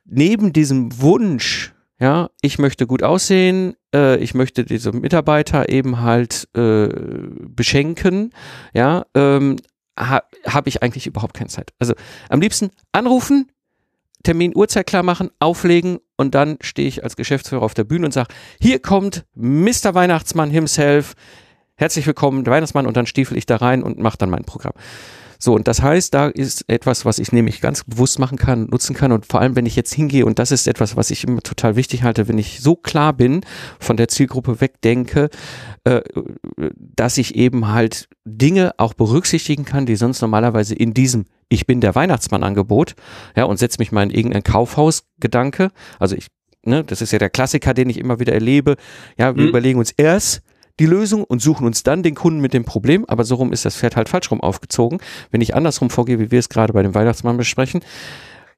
[0.05, 6.49] Neben diesem Wunsch, ja, ich möchte gut aussehen, äh, ich möchte diese Mitarbeiter eben halt
[6.57, 6.89] äh,
[7.49, 8.33] beschenken,
[8.73, 9.57] ja, ähm,
[9.99, 11.73] ha, habe ich eigentlich überhaupt keine Zeit.
[11.79, 11.95] Also
[12.29, 13.51] am liebsten anrufen,
[14.25, 18.13] Termin, Uhrzeit klar machen, auflegen und dann stehe ich als Geschäftsführer auf der Bühne und
[18.13, 19.95] sage, hier kommt Mr.
[19.95, 21.15] Weihnachtsmann himself,
[21.77, 24.73] herzlich willkommen, der Weihnachtsmann und dann stiefel ich da rein und mache dann mein Programm.
[25.39, 28.95] So, und das heißt, da ist etwas, was ich nämlich ganz bewusst machen kann, nutzen
[28.95, 29.13] kann.
[29.13, 31.77] Und vor allem, wenn ich jetzt hingehe, und das ist etwas, was ich immer total
[31.77, 33.45] wichtig halte, wenn ich so klar bin,
[33.79, 35.31] von der Zielgruppe wegdenke,
[35.85, 36.03] äh,
[36.77, 41.81] dass ich eben halt Dinge auch berücksichtigen kann, die sonst normalerweise in diesem Ich bin
[41.81, 42.95] der Weihnachtsmann-Angebot,
[43.37, 45.71] ja, und setze mich mal in irgendein Kaufhaus-Gedanke.
[45.99, 46.29] Also ich,
[46.65, 48.77] ne, das ist ja der Klassiker, den ich immer wieder erlebe.
[49.19, 49.49] Ja, wir mhm.
[49.51, 50.43] überlegen uns erst,
[50.81, 53.05] die Lösung und suchen uns dann den Kunden mit dem Problem.
[53.07, 54.99] Aber so rum ist das Pferd halt falsch rum aufgezogen.
[55.31, 57.81] Wenn ich andersrum vorgehe, wie wir es gerade bei dem Weihnachtsmann besprechen,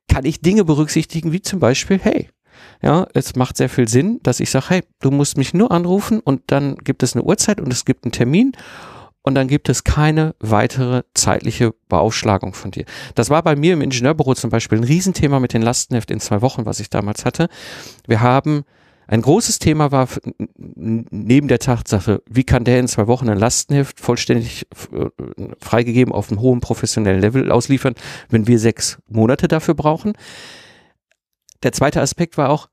[0.08, 2.28] kann ich Dinge berücksichtigen, wie zum Beispiel, hey,
[2.82, 6.20] ja, es macht sehr viel Sinn, dass ich sage, hey, du musst mich nur anrufen
[6.20, 8.52] und dann gibt es eine Uhrzeit und es gibt einen Termin
[9.22, 12.84] und dann gibt es keine weitere zeitliche Beaufschlagung von dir.
[13.14, 16.42] Das war bei mir im Ingenieurbüro zum Beispiel ein Riesenthema mit den Lastenheft in zwei
[16.42, 17.48] Wochen, was ich damals hatte.
[18.06, 18.64] Wir haben
[19.08, 20.08] ein großes Thema war
[20.56, 25.06] neben der Tatsache, wie kann der in zwei Wochen ein Lastenheft vollständig äh,
[25.60, 27.94] freigegeben auf einem hohen professionellen Level ausliefern,
[28.28, 30.14] wenn wir sechs Monate dafür brauchen.
[31.62, 32.68] Der zweite Aspekt war auch,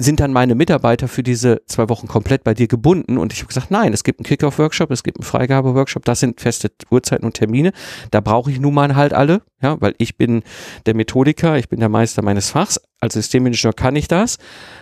[0.00, 3.18] sind dann meine Mitarbeiter für diese zwei Wochen komplett bei dir gebunden?
[3.18, 6.40] Und ich habe gesagt, nein, es gibt einen Kickoff-Workshop, es gibt einen Freigabe-Workshop, das sind
[6.40, 7.72] feste Uhrzeiten und Termine.
[8.10, 10.42] Da brauche ich nun mal halt alle, ja, weil ich bin
[10.86, 12.80] der Methodiker, ich bin der Meister meines Fachs.
[12.98, 14.38] Als Systemingenieur kann ich das,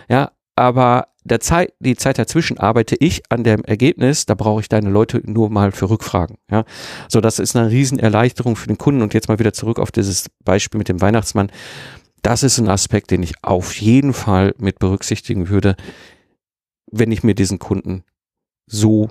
[0.07, 4.67] ja, aber der Zeit, die Zeit dazwischen arbeite ich an dem Ergebnis, da brauche ich
[4.67, 6.37] deine Leute nur mal für Rückfragen.
[6.51, 6.65] Ja,
[7.07, 9.01] so das ist eine Riesenerleichterung für den Kunden.
[9.01, 11.51] Und jetzt mal wieder zurück auf dieses Beispiel mit dem Weihnachtsmann.
[12.21, 15.77] Das ist ein Aspekt, den ich auf jeden Fall mit berücksichtigen würde,
[16.91, 18.03] wenn ich mir diesen Kunden
[18.65, 19.09] so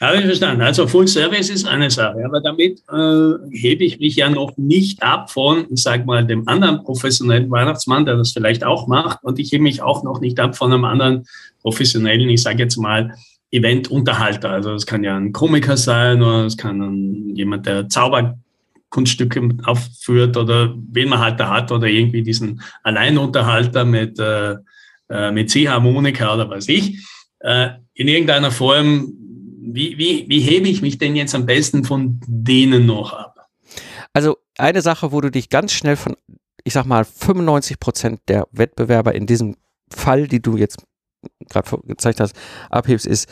[0.00, 0.62] Habe ich verstanden.
[0.62, 5.02] Also Full Service ist eine Sache, aber damit äh, hebe ich mich ja noch nicht
[5.02, 9.38] ab von, ich sage mal, dem anderen professionellen Weihnachtsmann, der das vielleicht auch macht, und
[9.38, 11.26] ich hebe mich auch noch nicht ab von einem anderen
[11.62, 13.14] professionellen, ich sage jetzt mal,
[13.50, 14.50] Eventunterhalter.
[14.50, 20.36] Also es kann ja ein Komiker sein oder es kann ein, jemand, der Zauberkunststücke aufführt
[20.36, 24.56] oder wen man halt da hat oder irgendwie diesen Alleinunterhalter mit, äh,
[25.08, 27.04] äh mit C-Harmonika oder was ich.
[27.40, 29.12] Äh, in irgendeiner Form,
[29.74, 33.48] wie, wie, wie hebe ich mich denn jetzt am besten von denen noch ab?
[34.12, 36.16] Also eine Sache, wo du dich ganz schnell von,
[36.64, 39.56] ich sag mal, 95 Prozent der Wettbewerber in diesem
[39.92, 40.84] Fall, die du jetzt
[41.48, 42.34] gerade gezeigt hast,
[42.70, 43.28] abhebst, ist,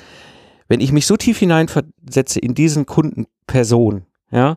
[0.69, 4.57] wenn ich mich so tief hineinversetze in diesen Kundenperson, ja,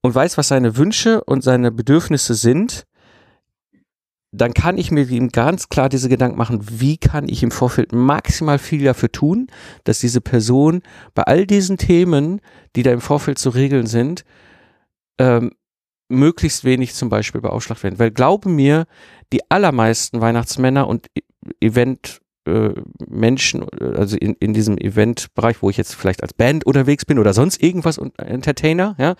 [0.00, 2.86] und weiß, was seine Wünsche und seine Bedürfnisse sind,
[4.30, 7.92] dann kann ich mir ihm ganz klar diese Gedanken machen, wie kann ich im Vorfeld
[7.92, 9.46] maximal viel dafür tun,
[9.84, 10.82] dass diese Person
[11.14, 12.40] bei all diesen Themen,
[12.76, 14.24] die da im Vorfeld zu regeln sind,
[15.18, 15.52] ähm,
[16.08, 17.98] möglichst wenig zum Beispiel beaufschlagt werden.
[17.98, 18.86] Weil glaube mir,
[19.32, 22.74] die allermeisten Weihnachtsmänner und e-, Event äh,
[23.96, 27.62] also in, in diesem Eventbereich, wo ich jetzt vielleicht als Band unterwegs bin oder sonst
[27.62, 29.14] irgendwas und Entertainer, ja,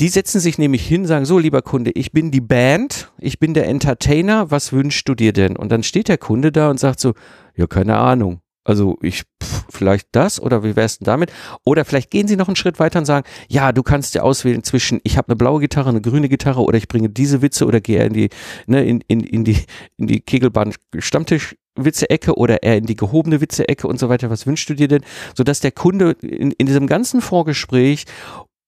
[0.00, 3.54] die setzen sich nämlich hin, sagen, so lieber Kunde, ich bin die Band, ich bin
[3.54, 5.56] der Entertainer, was wünschst du dir denn?
[5.56, 7.14] Und dann steht der Kunde da und sagt so,
[7.54, 8.40] ja, keine Ahnung.
[8.64, 11.30] Also ich, pff, vielleicht das oder wie wär's denn damit?
[11.64, 14.64] Oder vielleicht gehen Sie noch einen Schritt weiter und sagen, ja, du kannst dir auswählen
[14.64, 17.82] zwischen, ich habe eine blaue Gitarre, eine grüne Gitarre oder ich bringe diese Witze oder
[17.82, 18.30] gehe in die,
[18.66, 19.58] ne, in, in, in die,
[19.98, 24.30] in die Kegelbahn Stammtisch Witze-Ecke oder eher in die gehobene Witze-Ecke und so weiter.
[24.30, 25.02] Was wünschst du dir denn?
[25.36, 28.04] Sodass der Kunde in, in diesem ganzen Vorgespräch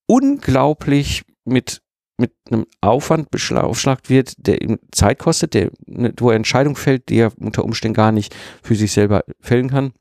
[0.07, 1.81] unglaublich mit
[2.19, 7.09] mit einem Aufwand aufschlagt wird, der ihm Zeit kostet, der, ne, wo er Entscheidungen fällt,
[7.09, 9.93] die er unter Umständen gar nicht für sich selber fällen kann.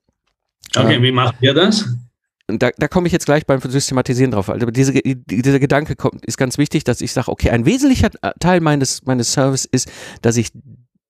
[0.75, 1.89] Okay, ähm, wie macht ihr das?
[2.47, 4.49] Da, da komme ich jetzt gleich beim Systematisieren drauf.
[4.49, 8.61] Also diese, dieser Gedanke kommt, ist ganz wichtig, dass ich sage, okay, ein wesentlicher Teil
[8.61, 9.91] meines, meines Service ist,
[10.21, 10.51] dass ich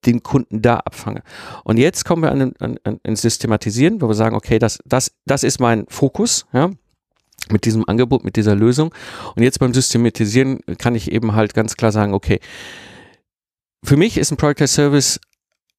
[0.06, 1.24] den Kunden da abfange.
[1.64, 5.12] Und jetzt kommen wir an, an, an ins Systematisieren, wo wir sagen, okay, das, das,
[5.26, 6.72] das ist mein Fokus, ja
[7.50, 8.94] mit diesem Angebot, mit dieser Lösung.
[9.36, 12.40] Und jetzt beim Systematisieren kann ich eben halt ganz klar sagen, okay,
[13.84, 15.20] für mich ist ein Product as Service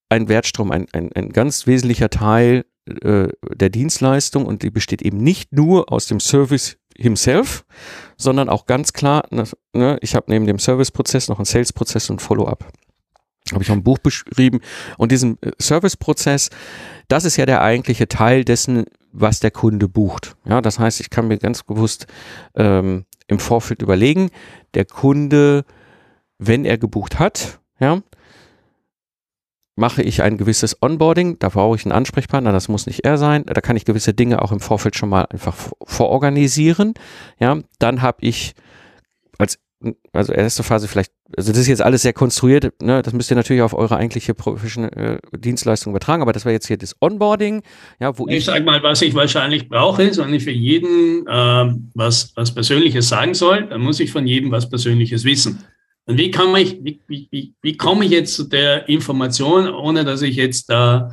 [0.09, 2.65] ein Wertstrom, ein, ein, ein ganz wesentlicher Teil
[3.03, 7.65] äh, der Dienstleistung und die besteht eben nicht nur aus dem Service himself,
[8.17, 12.23] sondern auch ganz klar, ne, ne ich habe neben dem Service-Prozess noch einen Sales-Prozess und
[12.23, 12.65] Follow-up.
[13.53, 14.61] Habe ich auch ein Buch beschrieben.
[14.99, 16.51] Und diesen äh, Service-Prozess,
[17.09, 18.85] das ist ja der eigentliche Teil dessen,
[19.19, 20.37] was der Kunde bucht.
[20.45, 22.07] Ja, das heißt, ich kann mir ganz bewusst
[22.55, 24.31] ähm, im Vorfeld überlegen,
[24.75, 25.65] der Kunde,
[26.39, 28.03] wenn er gebucht hat, ja,
[29.75, 33.45] mache ich ein gewisses Onboarding, da brauche ich einen Ansprechpartner, das muss nicht er sein,
[33.45, 36.95] da kann ich gewisse Dinge auch im Vorfeld schon mal einfach vororganisieren.
[37.39, 38.55] Ja, dann habe ich
[40.13, 43.37] also erste Phase vielleicht, also das ist jetzt alles sehr konstruiert, ne, das müsst ihr
[43.37, 47.63] natürlich auf eure eigentliche professionelle äh, Dienstleistung übertragen, aber das war jetzt hier das Onboarding,
[48.01, 51.27] ja, wo ich, ich sage mal, was ich wahrscheinlich brauche, ist, wenn ich für jeden
[51.27, 55.63] äh, was, was Persönliches sagen soll, dann muss ich von jedem was Persönliches wissen.
[56.07, 60.05] Und wie kann ich, wie, wie, wie, wie komme ich jetzt zu der Information, ohne
[60.05, 61.11] dass ich jetzt da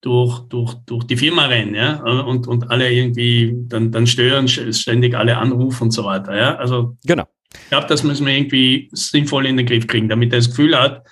[0.00, 5.14] durch, durch, durch die Firma renne, ja, und, und alle irgendwie dann, dann stören, ständig
[5.14, 6.56] alle anrufen und so weiter, ja.
[6.56, 7.26] Also, genau.
[7.54, 10.78] Ich glaube, das müssen wir irgendwie sinnvoll in den Griff kriegen, damit er das Gefühl
[10.78, 11.04] hat,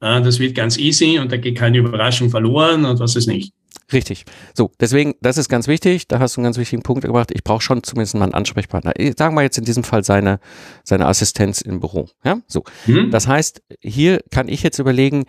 [0.00, 3.52] äh, das wird ganz easy und da geht keine Überraschung verloren und was ist nicht.
[3.92, 4.24] Richtig.
[4.52, 6.08] So, deswegen, das ist ganz wichtig.
[6.08, 7.30] Da hast du einen ganz wichtigen Punkt gemacht.
[7.32, 8.92] Ich brauche schon zumindest mal einen Ansprechpartner.
[9.16, 10.40] Sagen wir jetzt in diesem Fall seine,
[10.82, 12.08] seine Assistenz im Büro.
[12.24, 12.64] Ja, so.
[12.86, 13.12] Mhm.
[13.12, 15.24] Das heißt, hier kann ich jetzt überlegen,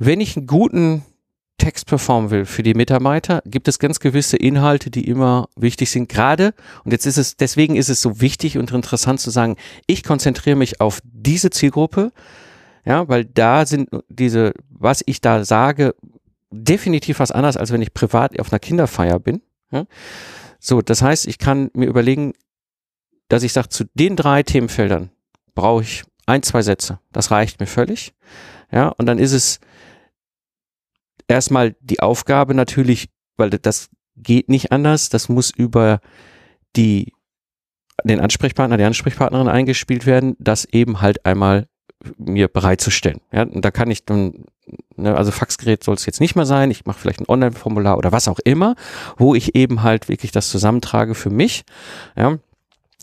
[0.00, 1.04] wenn ich einen guten
[1.58, 6.08] Text performen will für die Mitarbeiter, gibt es ganz gewisse Inhalte, die immer wichtig sind.
[6.08, 10.04] Gerade, und jetzt ist es, deswegen ist es so wichtig und interessant zu sagen, ich
[10.04, 12.12] konzentriere mich auf diese Zielgruppe,
[12.84, 15.94] ja, weil da sind diese, was ich da sage,
[16.50, 19.42] definitiv was anderes, als wenn ich privat auf einer Kinderfeier bin.
[19.70, 19.84] Ja?
[20.58, 22.32] So, das heißt, ich kann mir überlegen,
[23.28, 25.10] dass ich sage, zu den drei Themenfeldern
[25.54, 27.00] brauche ich ein, zwei Sätze.
[27.12, 28.14] Das reicht mir völlig.
[28.70, 29.60] Ja, und dann ist es
[31.28, 36.00] erstmal die Aufgabe natürlich, weil das geht nicht anders, das muss über
[36.76, 37.12] die
[38.04, 41.66] den Ansprechpartner, die Ansprechpartnerin eingespielt werden, das eben halt einmal
[42.16, 43.20] mir bereitzustellen.
[43.32, 44.44] Ja, und da kann ich dann
[44.96, 48.12] ne, also Faxgerät soll es jetzt nicht mehr sein, ich mache vielleicht ein Online-Formular oder
[48.12, 48.74] was auch immer,
[49.16, 51.64] wo ich eben halt wirklich das zusammentrage für mich,
[52.16, 52.38] ja,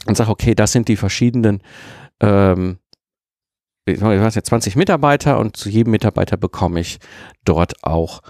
[0.05, 1.61] und sage, okay, das sind die verschiedenen,
[2.19, 2.77] ähm,
[3.85, 6.99] ich weiß jetzt 20 Mitarbeiter und zu jedem Mitarbeiter bekomme ich
[7.43, 8.21] dort auch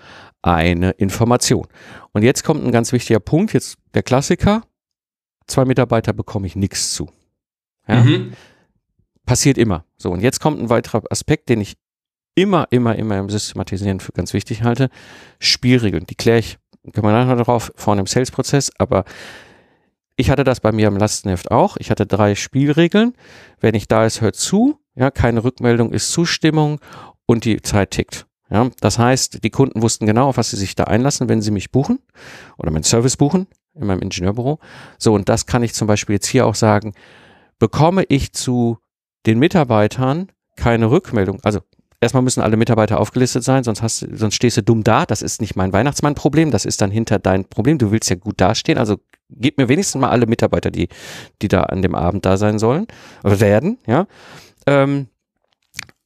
[0.42, 1.68] eine Information.
[2.12, 4.62] Und jetzt kommt ein ganz wichtiger Punkt, jetzt der Klassiker,
[5.48, 7.10] zwei Mitarbeiter bekomme ich nichts zu.
[7.88, 8.04] Ja?
[8.04, 8.34] Mhm.
[9.26, 9.86] Passiert immer.
[9.98, 11.78] So, und jetzt kommt ein weiterer Aspekt, den ich
[12.36, 14.90] immer, immer, immer im Systematisieren für ganz wichtig halte.
[15.40, 16.60] Spielregeln, die kläre ich,
[16.94, 19.06] können wir nachher drauf, vorne im Sales-Prozess, aber
[20.18, 21.78] ich hatte das bei mir im Lastenheft auch.
[21.78, 23.14] Ich hatte drei Spielregeln.
[23.60, 24.80] Wenn ich da ist, hört zu.
[24.96, 26.80] Ja, keine Rückmeldung ist Zustimmung
[27.26, 28.28] und die Zeit tickt.
[28.50, 31.52] Ja, das heißt, die Kunden wussten genau, auf was sie sich da einlassen, wenn sie
[31.52, 32.00] mich buchen
[32.58, 34.60] oder meinen Service buchen in meinem Ingenieurbüro.
[34.98, 36.94] So, und das kann ich zum Beispiel jetzt hier auch sagen.
[37.58, 38.78] Bekomme ich zu
[39.26, 41.62] den Mitarbeitern keine Rückmeldung, also
[42.00, 45.06] erstmal müssen alle Mitarbeiter aufgelistet sein, sonst, hast, sonst stehst du dumm da.
[45.06, 47.78] Das ist nicht mein Weihnachtsmann-Problem, das ist dann hinter dein Problem.
[47.78, 48.98] Du willst ja gut dastehen, also
[49.30, 50.88] gib mir wenigstens mal alle Mitarbeiter, die,
[51.42, 52.88] die da an dem Abend da sein sollen
[53.24, 54.08] werden, ja.
[54.66, 55.08] Ähm,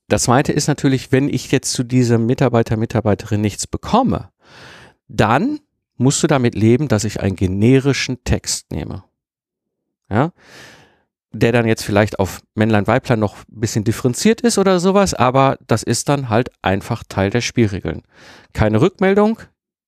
[0.07, 4.29] das zweite ist natürlich, wenn ich jetzt zu diesem Mitarbeiter, Mitarbeiterin nichts bekomme,
[5.07, 5.59] dann
[5.97, 9.03] musst du damit leben, dass ich einen generischen Text nehme.
[10.09, 10.31] Ja
[11.31, 15.57] der dann jetzt vielleicht auf Männlein, Weiblein noch ein bisschen differenziert ist oder sowas, aber
[15.67, 18.01] das ist dann halt einfach Teil der Spielregeln.
[18.53, 19.39] Keine Rückmeldung,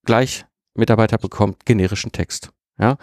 [0.05, 2.51] gleich Mitarbeiter bekommt generischen Text.
[2.79, 2.97] Ja,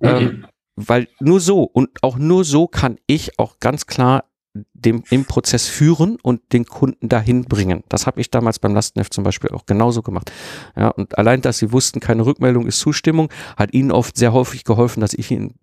[0.00, 0.08] mhm.
[0.08, 0.46] ähm,
[0.76, 4.24] weil nur so und auch nur so kann ich auch ganz klar
[4.72, 7.82] dem im Prozess führen und den Kunden dahin bringen.
[7.88, 10.30] Das habe ich damals beim Lastenheft zum Beispiel auch genauso gemacht.
[10.76, 14.64] Ja, und allein, dass sie wussten, keine Rückmeldung ist Zustimmung, hat ihnen oft sehr häufig
[14.64, 15.54] geholfen, dass ich ihnen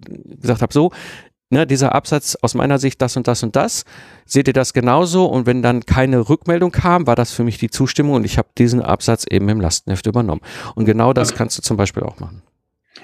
[0.41, 0.91] gesagt habe, so,
[1.51, 3.85] ne, dieser Absatz aus meiner Sicht das und das und das.
[4.25, 5.25] Seht ihr das genauso?
[5.25, 8.49] Und wenn dann keine Rückmeldung kam, war das für mich die Zustimmung und ich habe
[8.57, 10.41] diesen Absatz eben im Lastenheft übernommen.
[10.75, 12.41] Und genau das kannst du zum Beispiel auch machen.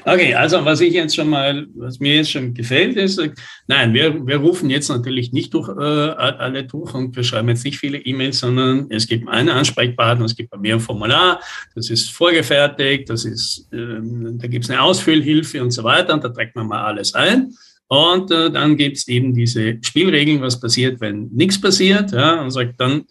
[0.05, 3.21] Okay, also was ich jetzt schon mal, was mir jetzt schon gefällt, ist,
[3.67, 7.65] nein, wir, wir rufen jetzt natürlich nicht durch äh, alle durch und wir schreiben jetzt
[7.65, 11.41] nicht viele E-Mails, sondern es gibt einen Ansprechpartner, es gibt bei mir ein Formular,
[11.75, 16.23] das ist vorgefertigt, das ist, äh, da gibt es eine Ausfüllhilfe und so weiter und
[16.23, 17.53] da trägt man mal alles ein.
[17.89, 22.11] Und äh, dann gibt es eben diese Spielregeln, was passiert, wenn nichts passiert.
[22.11, 23.05] Ja, und sagt, dann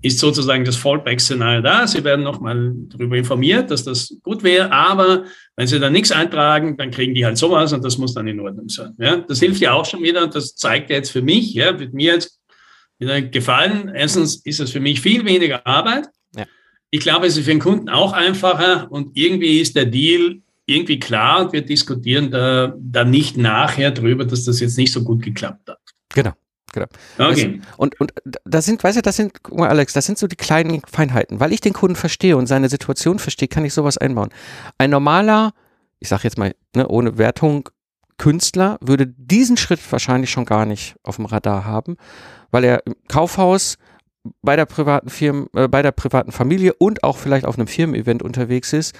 [0.00, 1.86] ist sozusagen das Fallback-Szenario da.
[1.86, 5.24] Sie werden nochmal darüber informiert, dass das gut wäre, aber
[5.56, 8.38] wenn Sie da nichts eintragen, dann kriegen die halt sowas und das muss dann in
[8.40, 8.94] Ordnung sein.
[8.98, 11.94] Ja, das hilft ja auch schon wieder und das zeigt jetzt für mich, ja, wird
[11.94, 12.38] mir jetzt
[12.98, 13.90] wieder gefallen.
[13.94, 16.06] Erstens ist es für mich viel weniger Arbeit.
[16.36, 16.44] Ja.
[16.90, 20.98] ich glaube, es ist für den Kunden auch einfacher und irgendwie ist der Deal irgendwie
[20.98, 25.22] klar und wir diskutieren da, da nicht nachher drüber, dass das jetzt nicht so gut
[25.22, 25.80] geklappt hat.
[26.14, 26.34] Genau.
[26.72, 26.86] Genau.
[27.18, 27.60] Okay.
[27.76, 28.12] Und, und
[28.44, 31.40] das sind, weißt du, das sind, guck mal, Alex, das sind so die kleinen Feinheiten.
[31.40, 34.30] Weil ich den Kunden verstehe und seine Situation verstehe, kann ich sowas einbauen.
[34.76, 35.52] Ein normaler,
[35.98, 37.68] ich sag jetzt mal, ne, ohne Wertung,
[38.18, 41.96] Künstler würde diesen Schritt wahrscheinlich schon gar nicht auf dem Radar haben,
[42.50, 43.78] weil er im Kaufhaus
[44.42, 48.22] bei der privaten Firma, äh, bei der privaten Familie und auch vielleicht auf einem Firmen-Event
[48.22, 48.94] unterwegs ist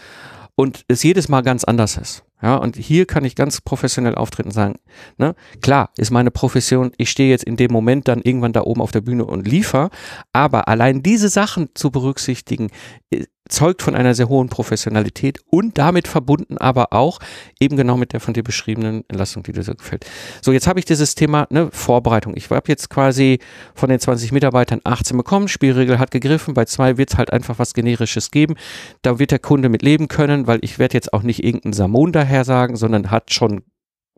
[0.54, 2.24] und es jedes Mal ganz anders ist.
[2.40, 4.77] Ja, und hier kann ich ganz professionell auftreten und sagen,
[5.16, 8.81] ne, klar, ist meine Profession, ich stehe jetzt in dem Moment dann irgendwann da oben
[8.81, 9.90] auf der Bühne und liefer,
[10.33, 12.68] aber allein diese Sachen zu berücksichtigen,
[13.11, 17.18] äh, zeugt von einer sehr hohen Professionalität und damit verbunden aber auch
[17.59, 20.07] eben genau mit der von dir beschriebenen Entlastung, die dir so gefällt.
[20.42, 22.35] So, jetzt habe ich dieses Thema ne, Vorbereitung.
[22.37, 23.38] Ich habe jetzt quasi
[23.74, 27.59] von den 20 Mitarbeitern 18 bekommen, Spielregel hat gegriffen, bei zwei wird es halt einfach
[27.59, 28.55] was Generisches geben.
[29.03, 32.12] Da wird der Kunde mit leben können, weil ich werde jetzt auch nicht irgendeinen Samon
[32.12, 33.62] daher sagen, sondern hat schon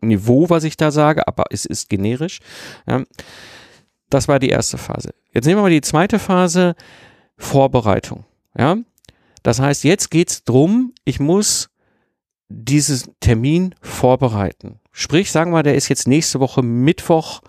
[0.01, 2.39] Niveau, was ich da sage, aber es ist generisch.
[2.87, 3.03] Ja.
[4.09, 5.11] Das war die erste Phase.
[5.33, 6.75] Jetzt nehmen wir mal die zweite Phase,
[7.37, 8.25] Vorbereitung.
[8.57, 8.77] Ja,
[9.43, 11.69] das heißt, jetzt geht's drum, ich muss
[12.49, 14.79] diesen Termin vorbereiten.
[14.91, 17.41] Sprich, sagen wir, der ist jetzt nächste Woche Mittwoch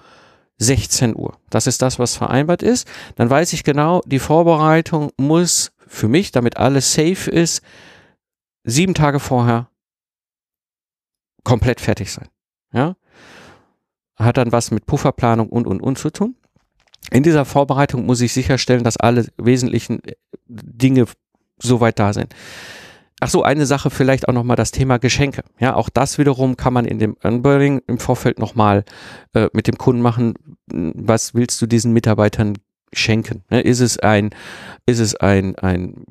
[0.58, 1.36] 16 Uhr.
[1.50, 2.86] Das ist das, was vereinbart ist.
[3.16, 7.62] Dann weiß ich genau, die Vorbereitung muss für mich, damit alles safe ist,
[8.62, 9.68] sieben Tage vorher
[11.44, 12.28] komplett fertig sein.
[12.72, 12.96] Ja?
[14.16, 16.36] Hat dann was mit Pufferplanung und, und, und zu tun.
[17.10, 20.00] In dieser Vorbereitung muss ich sicherstellen, dass alle wesentlichen
[20.46, 21.06] Dinge
[21.58, 22.34] soweit da sind.
[23.20, 25.44] Ach so, eine Sache vielleicht auch nochmal das Thema Geschenke.
[25.60, 28.84] Ja, auch das wiederum kann man in dem Unboarding im Vorfeld nochmal
[29.32, 30.34] äh, mit dem Kunden machen.
[30.66, 32.58] Was willst du diesen Mitarbeitern
[32.92, 33.44] schenken?
[33.48, 34.30] Ne, ist es ein,
[34.86, 36.04] ist es ein, ein,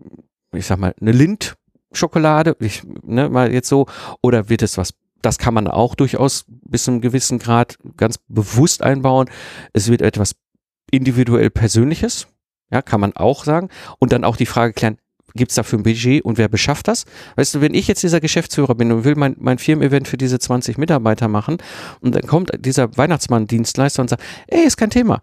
[0.53, 3.87] ich sag mal, eine Lind-Schokolade, ich, ne, mal jetzt so,
[4.21, 8.17] oder wird es was das kann man auch durchaus bis zu einem gewissen Grad ganz
[8.27, 9.29] bewusst einbauen.
[9.73, 10.35] Es wird etwas
[10.91, 12.27] individuell Persönliches,
[12.71, 13.69] ja, kann man auch sagen.
[13.99, 14.97] Und dann auch die Frage klären,
[15.33, 17.05] gibt es dafür ein Budget und wer beschafft das?
[17.35, 20.39] Weißt du, wenn ich jetzt dieser Geschäftsführer bin und will mein, mein Firmen-Event für diese
[20.39, 21.57] 20 Mitarbeiter machen
[22.01, 25.21] und dann kommt dieser Weihnachtsmann-Dienstleister und sagt, ey, ist kein Thema.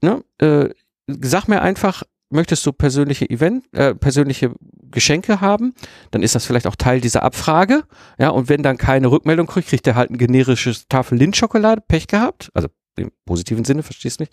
[0.00, 0.24] Ne?
[0.38, 0.70] Äh,
[1.06, 4.54] sag mir einfach, möchtest du persönliche Event, äh, persönliche
[4.94, 5.74] Geschenke haben,
[6.10, 7.84] dann ist das vielleicht auch Teil dieser Abfrage.
[8.18, 12.06] Ja, und wenn dann keine Rückmeldung kriegt, kriegt er halt ein generisches Tafel Lindschokolade, Pech
[12.06, 12.50] gehabt.
[12.54, 14.30] Also im positiven Sinne, verstehst du mich?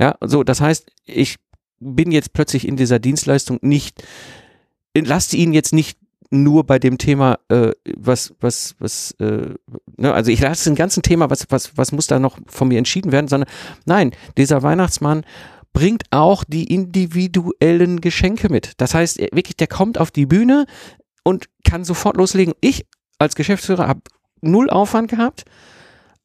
[0.00, 1.36] Ja, so, das heißt, ich
[1.80, 4.04] bin jetzt plötzlich in dieser Dienstleistung nicht
[4.94, 5.98] lasst ihn jetzt nicht
[6.30, 9.54] nur bei dem Thema, äh, was, was, was, äh,
[9.98, 12.78] ne, also ich lasse den ganzen Thema, was, was, was muss da noch von mir
[12.78, 13.50] entschieden werden, sondern
[13.84, 15.24] nein, dieser Weihnachtsmann
[15.72, 18.72] bringt auch die individuellen Geschenke mit.
[18.76, 20.66] Das heißt, wirklich, der kommt auf die Bühne
[21.24, 22.54] und kann sofort loslegen.
[22.60, 22.86] Ich
[23.18, 24.00] als Geschäftsführer habe
[24.40, 25.44] null Aufwand gehabt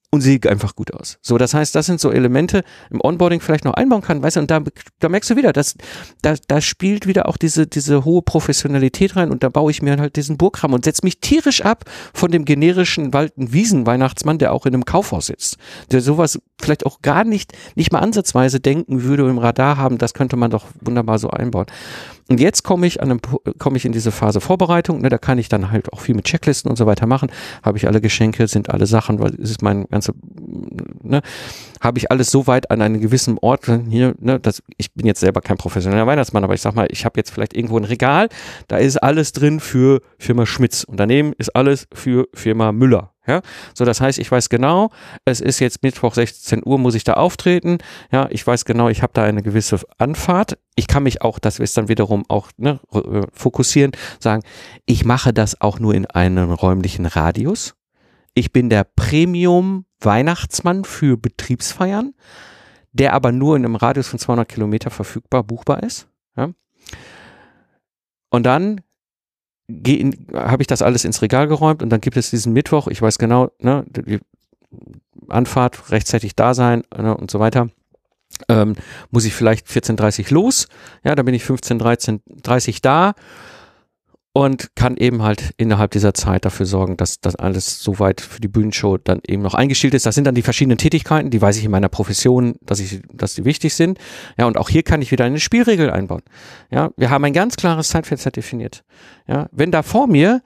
[0.10, 1.18] und sieht einfach gut aus.
[1.22, 4.40] So, das heißt, das sind so Elemente im Onboarding vielleicht noch einbauen kann, weißt du,
[4.42, 4.62] und da,
[5.00, 5.76] da merkst du wieder, dass
[6.22, 9.98] da, da spielt wieder auch diese, diese hohe Professionalität rein und da baue ich mir
[9.98, 14.54] halt diesen Burgkram und setze mich tierisch ab von dem generischen Walden Wiesen Weihnachtsmann, der
[14.54, 15.58] auch in einem Kaufhaus sitzt,
[15.92, 20.14] der sowas vielleicht auch gar nicht, nicht mal ansatzweise denken würde im Radar haben, das
[20.14, 21.66] könnte man doch wunderbar so einbauen.
[22.30, 23.22] Und jetzt komme ich an einem,
[23.58, 26.26] komme ich in diese Phase Vorbereitung, ne, da kann ich dann halt auch viel mit
[26.26, 27.32] Checklisten und so weiter machen.
[27.64, 30.14] Habe ich alle Geschenke, sind alle Sachen, weil es ist mein ganze,
[31.04, 31.22] ne,
[31.80, 35.22] habe ich alles so weit an einem gewissen Ort hier, ne, das, ich bin jetzt
[35.22, 38.28] selber kein professioneller Weihnachtsmann, aber ich sag mal, ich habe jetzt vielleicht irgendwo ein Regal,
[38.68, 43.14] da ist alles drin für Firma Schmitz und daneben ist alles für Firma Müller.
[43.28, 43.42] Ja,
[43.74, 44.90] so das heißt, ich weiß genau,
[45.26, 47.78] es ist jetzt Mittwoch 16 Uhr, muss ich da auftreten.
[48.10, 50.58] Ja, ich weiß genau, ich habe da eine gewisse Anfahrt.
[50.76, 54.44] Ich kann mich auch, das ist dann wiederum auch ne, äh, fokussieren, sagen,
[54.86, 57.76] ich mache das auch nur in einem räumlichen Radius.
[58.34, 62.14] Ich bin der Premium Weihnachtsmann für Betriebsfeiern,
[62.94, 66.08] der aber nur in einem Radius von 200 Kilometer verfügbar buchbar ist.
[66.38, 66.52] Ja.
[68.30, 68.82] Und dann
[70.34, 73.18] habe ich das alles ins Regal geräumt und dann gibt es diesen Mittwoch, ich weiß
[73.18, 74.20] genau, ne, die
[75.28, 77.70] Anfahrt, rechtzeitig da sein ne, und so weiter.
[78.50, 78.76] Ähm,
[79.10, 80.68] muss ich vielleicht 14.30 los,
[81.04, 83.14] ja, dann bin ich 15, 13, 30 da
[84.34, 88.48] und kann eben halt innerhalb dieser Zeit dafür sorgen, dass das alles soweit für die
[88.48, 90.06] Bühnenshow dann eben noch eingestellt ist.
[90.06, 93.34] Das sind dann die verschiedenen Tätigkeiten, die weiß ich in meiner Profession, dass ich, dass
[93.34, 93.98] die wichtig sind.
[94.38, 96.22] Ja, und auch hier kann ich wieder eine Spielregel einbauen.
[96.70, 98.84] Ja, wir haben ein ganz klares Zeitfenster definiert.
[99.28, 100.42] Ja, wenn da vor mir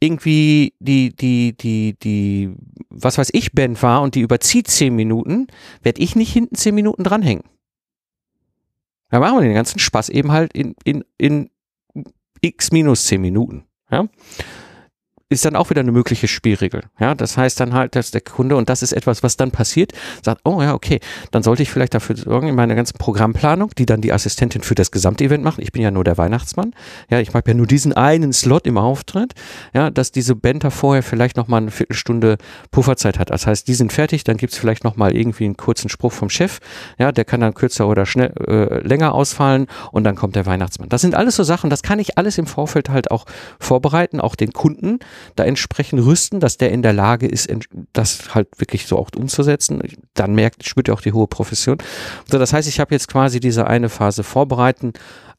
[0.00, 2.54] irgendwie die, die, die, die,
[2.88, 5.46] was weiß ich, Band war und die überzieht zehn Minuten,
[5.82, 7.44] werde ich nicht hinten zehn Minuten dranhängen.
[9.10, 11.50] Da machen wir den ganzen Spaß eben halt in, in, in
[12.42, 13.64] x minus zehn Minuten.
[13.90, 14.08] Ja
[15.30, 16.82] ist dann auch wieder eine mögliche Spielregel.
[16.98, 19.92] Ja, das heißt dann halt, dass der Kunde, und das ist etwas, was dann passiert,
[20.22, 20.98] sagt, oh ja, okay,
[21.30, 24.74] dann sollte ich vielleicht dafür sorgen, in meiner ganzen Programmplanung, die dann die Assistentin für
[24.74, 26.74] das Gesamtevent macht, ich bin ja nur der Weihnachtsmann,
[27.10, 29.34] ja, ich habe ja nur diesen einen Slot im Auftritt,
[29.72, 32.36] ja, dass diese Band da vorher vielleicht nochmal eine Viertelstunde
[32.72, 33.30] Pufferzeit hat.
[33.30, 36.58] Das heißt, die sind fertig, dann gibt's vielleicht nochmal irgendwie einen kurzen Spruch vom Chef,
[36.98, 40.88] ja, der kann dann kürzer oder schnell, äh, länger ausfallen und dann kommt der Weihnachtsmann.
[40.88, 43.26] Das sind alles so Sachen, das kann ich alles im Vorfeld halt auch
[43.60, 44.98] vorbereiten, auch den Kunden
[45.36, 47.48] da entsprechend rüsten, dass der in der Lage ist,
[47.92, 49.82] das halt wirklich so auch umzusetzen.
[50.14, 51.78] Dann merkt, spürt er auch die hohe Profession.
[52.30, 54.92] So, das heißt, ich habe jetzt quasi diese eine Phase vorbereiten,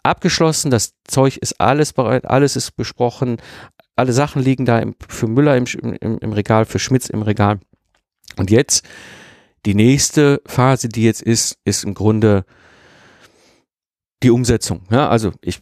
[0.03, 3.37] abgeschlossen, das Zeug ist alles bereit, alles ist besprochen,
[3.95, 7.59] alle Sachen liegen da im, für Müller im, im, im Regal, für Schmitz im Regal.
[8.37, 8.85] Und jetzt
[9.65, 12.45] die nächste Phase, die jetzt ist, ist im Grunde
[14.23, 14.83] die Umsetzung.
[14.89, 15.61] Ja, also ich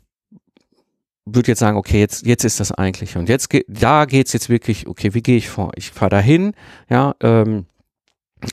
[1.36, 3.18] würde jetzt sagen, okay, jetzt, jetzt ist das eigentlich.
[3.18, 5.72] Und jetzt geht, da geht's jetzt wirklich, okay, wie gehe ich vor?
[5.76, 6.54] Ich fahre dahin,
[6.90, 7.66] ja, ähm,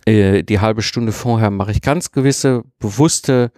[0.04, 3.52] äh, die halbe Stunde vorher mache ich ganz gewisse, bewusste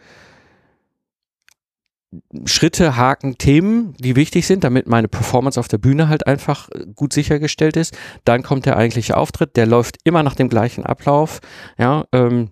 [2.46, 7.12] Schritte, Haken, Themen, die wichtig sind, damit meine Performance auf der Bühne halt einfach gut
[7.12, 7.96] sichergestellt ist.
[8.24, 11.40] Dann kommt der eigentliche Auftritt, der läuft immer nach dem gleichen Ablauf,
[11.76, 12.50] ja, ähm,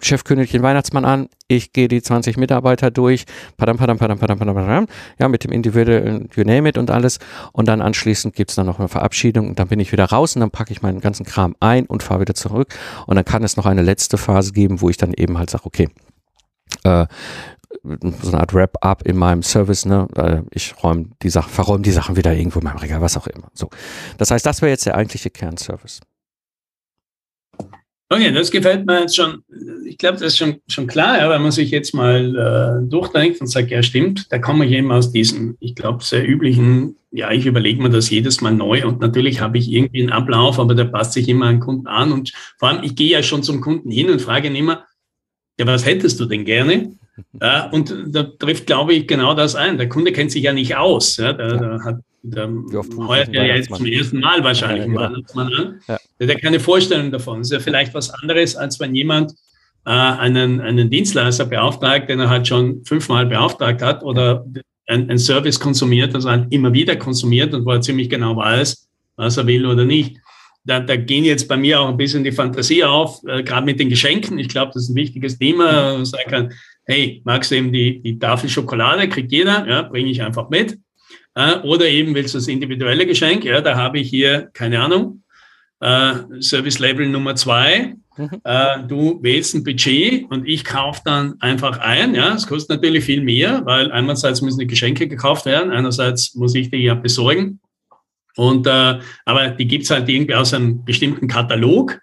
[0.00, 3.24] Chef kündigt den Weihnachtsmann an, ich gehe die 20 Mitarbeiter durch,
[3.56, 4.86] padam, padam, padam, padam, padam, padam,
[5.18, 7.18] ja, mit dem individuellen You name it und alles.
[7.52, 10.40] Und dann anschließend gibt's dann noch eine Verabschiedung und dann bin ich wieder raus und
[10.40, 12.74] dann packe ich meinen ganzen Kram ein und fahre wieder zurück.
[13.06, 15.64] Und dann kann es noch eine letzte Phase geben, wo ich dann eben halt sage,
[15.66, 15.88] okay,
[16.84, 17.06] äh,
[18.22, 20.08] so eine Art Wrap-up in meinem Service, ne?
[20.16, 23.26] Äh, ich räume die Sachen, verräume die Sachen wieder irgendwo in meinem Regal, was auch
[23.26, 23.48] immer.
[23.52, 23.68] So.
[24.16, 26.00] Das heißt, das wäre jetzt der eigentliche Kernservice.
[28.10, 29.44] Okay, das gefällt mir jetzt schon.
[29.84, 33.40] Ich glaube, das ist schon, schon klar, ja, wenn man sich jetzt mal äh, durchdenkt
[33.40, 37.30] und sagt, ja, stimmt, da komme ich eben aus diesem, ich glaube, sehr üblichen, ja,
[37.30, 40.74] ich überlege mir das jedes Mal neu und natürlich habe ich irgendwie einen Ablauf, aber
[40.74, 43.60] der passt sich immer an Kunden an und vor allem, ich gehe ja schon zum
[43.60, 44.86] Kunden hin und frage ihn immer,
[45.58, 46.92] ja, was hättest du denn gerne?
[47.40, 49.76] Ja, und da trifft, glaube ich, genau das ein.
[49.76, 51.16] Der Kunde kennt sich ja nicht aus.
[51.16, 51.96] Ja, der, der hat
[52.30, 52.48] der
[52.96, 55.80] heuert ja jetzt zum ersten Mal wahrscheinlich ja, mal an.
[55.88, 55.98] Ja.
[56.20, 57.38] Der hat keine Vorstellung davon.
[57.38, 59.32] Das ist ja vielleicht was anderes, als wenn jemand
[59.84, 64.44] äh, einen, einen Dienstleister beauftragt, den er halt schon fünfmal beauftragt hat oder
[64.86, 68.88] ein, ein Service konsumiert, also halt immer wieder konsumiert und wo er ziemlich genau weiß,
[69.16, 70.16] was er will oder nicht.
[70.64, 73.80] Da, da gehen jetzt bei mir auch ein bisschen die Fantasie auf, äh, gerade mit
[73.80, 74.38] den Geschenken.
[74.38, 76.04] Ich glaube, das ist ein wichtiges Thema.
[76.04, 76.52] Sagen kann,
[76.84, 80.78] hey, magst du eben die, die Tafel Schokolade, kriegt jeder, ja, bringe ich einfach mit.
[81.38, 85.22] Äh, oder eben willst du das individuelle Geschenk, ja, da habe ich hier, keine Ahnung,
[85.78, 87.94] äh, Service Level Nummer zwei.
[88.16, 88.40] Mhm.
[88.42, 92.16] Äh, du wählst ein Budget und ich kaufe dann einfach ein.
[92.16, 96.56] Ja, es kostet natürlich viel mehr, weil einerseits müssen die Geschenke gekauft werden, einerseits muss
[96.56, 97.60] ich die ja besorgen.
[98.34, 101.98] Und aber die gibt's halt irgendwie aus einem bestimmten Katalog.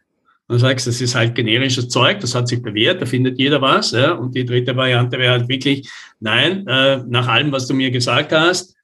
[0.49, 3.91] Du sagst, das ist halt generisches Zeug, das hat sich bewährt, da findet jeder was.
[3.91, 4.11] Ja?
[4.11, 8.33] Und die dritte Variante wäre halt wirklich, nein, äh, nach allem, was du mir gesagt
[8.33, 8.74] hast,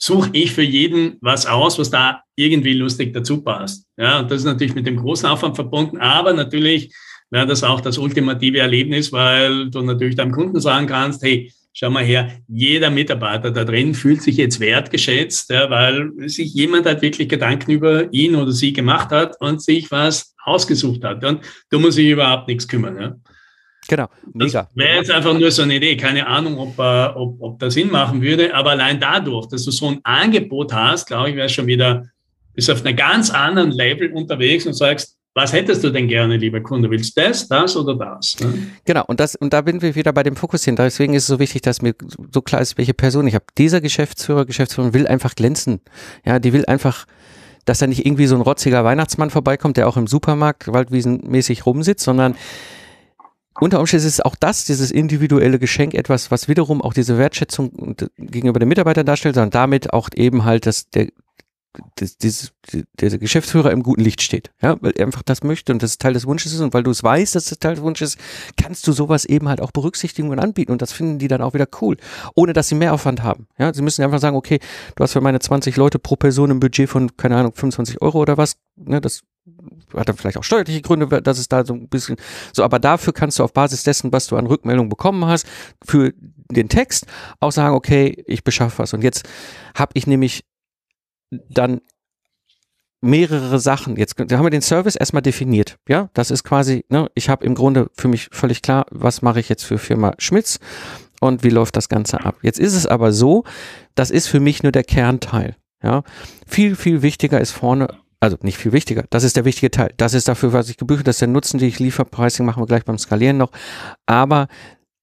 [0.00, 3.86] suche ich für jeden was aus, was da irgendwie lustig dazu passt.
[3.98, 6.92] Ja, und das ist natürlich mit dem großen Aufwand verbunden, aber natürlich
[7.30, 11.90] wäre das auch das ultimative Erlebnis, weil du natürlich deinem Kunden sagen kannst, hey, schau
[11.90, 17.02] mal her, jeder Mitarbeiter da drin fühlt sich jetzt wertgeschätzt, ja, weil sich jemand halt
[17.02, 21.22] wirklich Gedanken über ihn oder sie gemacht hat und sich was ausgesucht hat.
[21.24, 23.00] Und du musst dich überhaupt nichts kümmern.
[23.00, 23.16] Ja.
[23.90, 24.62] Genau, mega.
[24.62, 25.96] Das wäre jetzt einfach nur so eine Idee.
[25.96, 29.72] Keine Ahnung, ob, äh, ob, ob das Sinn machen würde, aber allein dadurch, dass du
[29.72, 32.04] so ein Angebot hast, glaube ich, wäre schon wieder
[32.54, 36.60] bist auf einer ganz anderen Level unterwegs und sagst, was hättest du denn gerne, lieber
[36.60, 36.88] Kunde?
[36.88, 38.36] Willst du das, das oder das?
[38.40, 38.70] Ne?
[38.84, 40.76] Genau, und das, und da bin wir wieder bei dem Fokussieren.
[40.76, 41.94] Deswegen ist es so wichtig, dass mir
[42.32, 43.44] so klar ist, welche Person ich habe.
[43.58, 45.80] Dieser Geschäftsführer, Geschäftsführerin will einfach glänzen.
[46.24, 47.06] Ja, die will einfach,
[47.64, 52.04] dass da nicht irgendwie so ein rotziger Weihnachtsmann vorbeikommt, der auch im Supermarkt waldwiesenmäßig rumsitzt,
[52.04, 52.34] sondern
[53.60, 58.58] unter Umständen ist auch das, dieses individuelle Geschenk, etwas, was wiederum auch diese Wertschätzung gegenüber
[58.58, 61.08] den Mitarbeitern darstellt, sondern damit auch eben halt dass der,
[61.96, 64.50] das, dieses, der Geschäftsführer im guten Licht steht.
[64.60, 66.90] Ja, weil er einfach das möchte und das Teil des Wunsches ist und weil du
[66.90, 68.20] es weißt, dass das Teil des Wunsches ist,
[68.56, 71.54] kannst du sowas eben halt auch berücksichtigen und anbieten und das finden die dann auch
[71.54, 71.96] wieder cool,
[72.34, 73.46] ohne dass sie mehr Aufwand haben.
[73.58, 74.58] Ja, sie müssen einfach sagen, okay,
[74.96, 78.18] du hast für meine 20 Leute pro Person ein Budget von, keine Ahnung, 25 Euro
[78.18, 79.22] oder was, ne, das
[79.94, 82.16] hat dann vielleicht auch steuerliche Gründe, dass es da so ein bisschen
[82.52, 85.46] so, aber dafür kannst du auf Basis dessen, was du an Rückmeldung bekommen hast,
[85.84, 86.12] für
[86.50, 87.06] den Text
[87.40, 88.94] auch sagen, okay, ich beschaffe was.
[88.94, 89.28] Und jetzt
[89.74, 90.44] habe ich nämlich
[91.30, 91.80] dann
[93.00, 93.96] mehrere Sachen.
[93.96, 95.78] Jetzt haben wir den Service erstmal definiert.
[95.88, 99.40] Ja, das ist quasi, ne, ich habe im Grunde für mich völlig klar, was mache
[99.40, 100.58] ich jetzt für Firma Schmitz
[101.20, 102.36] und wie läuft das Ganze ab.
[102.42, 103.44] Jetzt ist es aber so,
[103.94, 105.56] das ist für mich nur der Kernteil.
[105.82, 106.02] Ja,
[106.46, 107.88] viel, viel wichtiger ist vorne
[108.20, 109.04] also nicht viel wichtiger.
[109.10, 109.94] Das ist der wichtige Teil.
[109.96, 112.04] Das ist dafür, was ich gebucht Das ist der Nutzen, den ich liefere.
[112.04, 113.50] Pricing machen wir gleich beim Skalieren noch.
[114.06, 114.48] Aber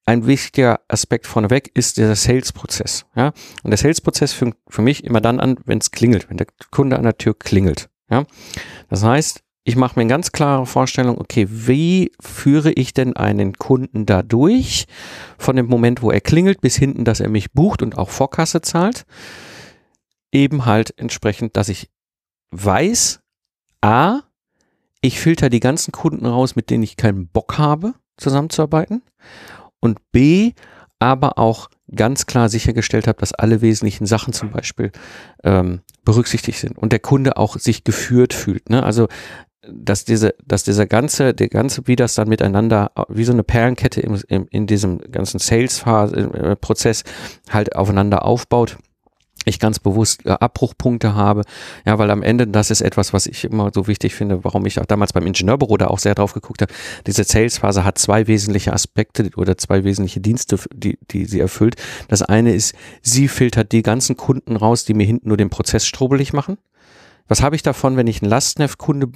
[0.06, 3.06] ein wichtiger Aspekt vorneweg ist der Sales-Prozess.
[3.16, 3.34] Ja?
[3.64, 6.98] Und der Sales-Prozess fängt für mich immer dann an, wenn es klingelt, wenn der Kunde
[6.98, 7.90] an der Tür klingelt.
[8.10, 8.26] Ja?
[8.90, 13.54] Das heißt, ich mache mir eine ganz klare Vorstellung, okay, wie führe ich denn einen
[13.58, 14.86] Kunden da durch,
[15.38, 18.62] von dem Moment, wo er klingelt, bis hinten, dass er mich bucht und auch Vorkasse
[18.62, 19.06] zahlt,
[20.32, 21.90] eben halt entsprechend, dass ich
[22.52, 23.20] weiß,
[23.82, 24.22] a,
[25.02, 29.04] ich filter die ganzen Kunden raus, mit denen ich keinen Bock habe, zusammenzuarbeiten
[29.80, 30.54] und b,
[31.00, 34.92] aber auch ganz klar sichergestellt habe, dass alle wesentlichen Sachen zum Beispiel
[35.44, 38.70] ähm, berücksichtigt sind und der Kunde auch sich geführt fühlt.
[38.70, 38.84] Ne?
[38.84, 39.08] Also
[39.70, 44.02] dass diese, dass dieser ganze, der ganze, wie das dann miteinander, wie so eine Perlenkette
[44.02, 47.04] im, im, in diesem ganzen Sales-Prozess
[47.50, 48.78] halt aufeinander aufbaut
[49.48, 51.44] ich ganz bewusst äh, Abbruchpunkte habe.
[51.86, 54.80] Ja, weil am Ende, das ist etwas, was ich immer so wichtig finde, warum ich
[54.80, 56.74] auch damals beim Ingenieurbüro da auch sehr drauf geguckt habe.
[57.06, 61.76] Diese Sales-Phase hat zwei wesentliche Aspekte oder zwei wesentliche Dienste, die, die sie erfüllt.
[62.08, 65.86] Das eine ist, sie filtert die ganzen Kunden raus, die mir hinten nur den Prozess
[65.86, 66.58] strobelig machen.
[67.28, 69.12] Was habe ich davon, wenn ich einen Lastneft-Kunde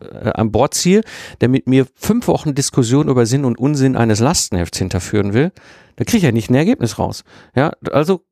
[0.00, 1.02] äh, an Bord ziehe,
[1.40, 5.52] der mit mir fünf Wochen Diskussion über Sinn und Unsinn eines Lastenhefts hinterführen will?
[5.96, 7.24] Da kriege ich ja nicht ein Ergebnis raus.
[7.54, 8.24] Ja, also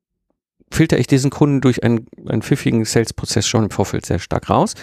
[0.73, 4.75] filter ich diesen Kunden durch einen, einen pfiffigen Sales-Prozess schon im Vorfeld sehr stark raus.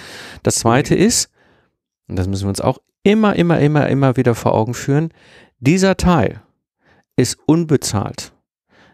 [0.42, 1.30] Das zweite ist,
[2.08, 5.10] und das müssen wir uns auch immer, immer, immer, immer wieder vor Augen führen,
[5.58, 6.42] dieser Teil
[7.16, 8.32] ist unbezahlt.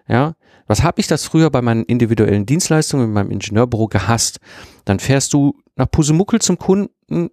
[0.08, 0.34] Ja,
[0.66, 4.40] was habe ich das früher bei meinen individuellen Dienstleistungen in meinem Ingenieurbüro gehasst?
[4.84, 7.30] Dann fährst du nach Pusemuckel zum Kunden,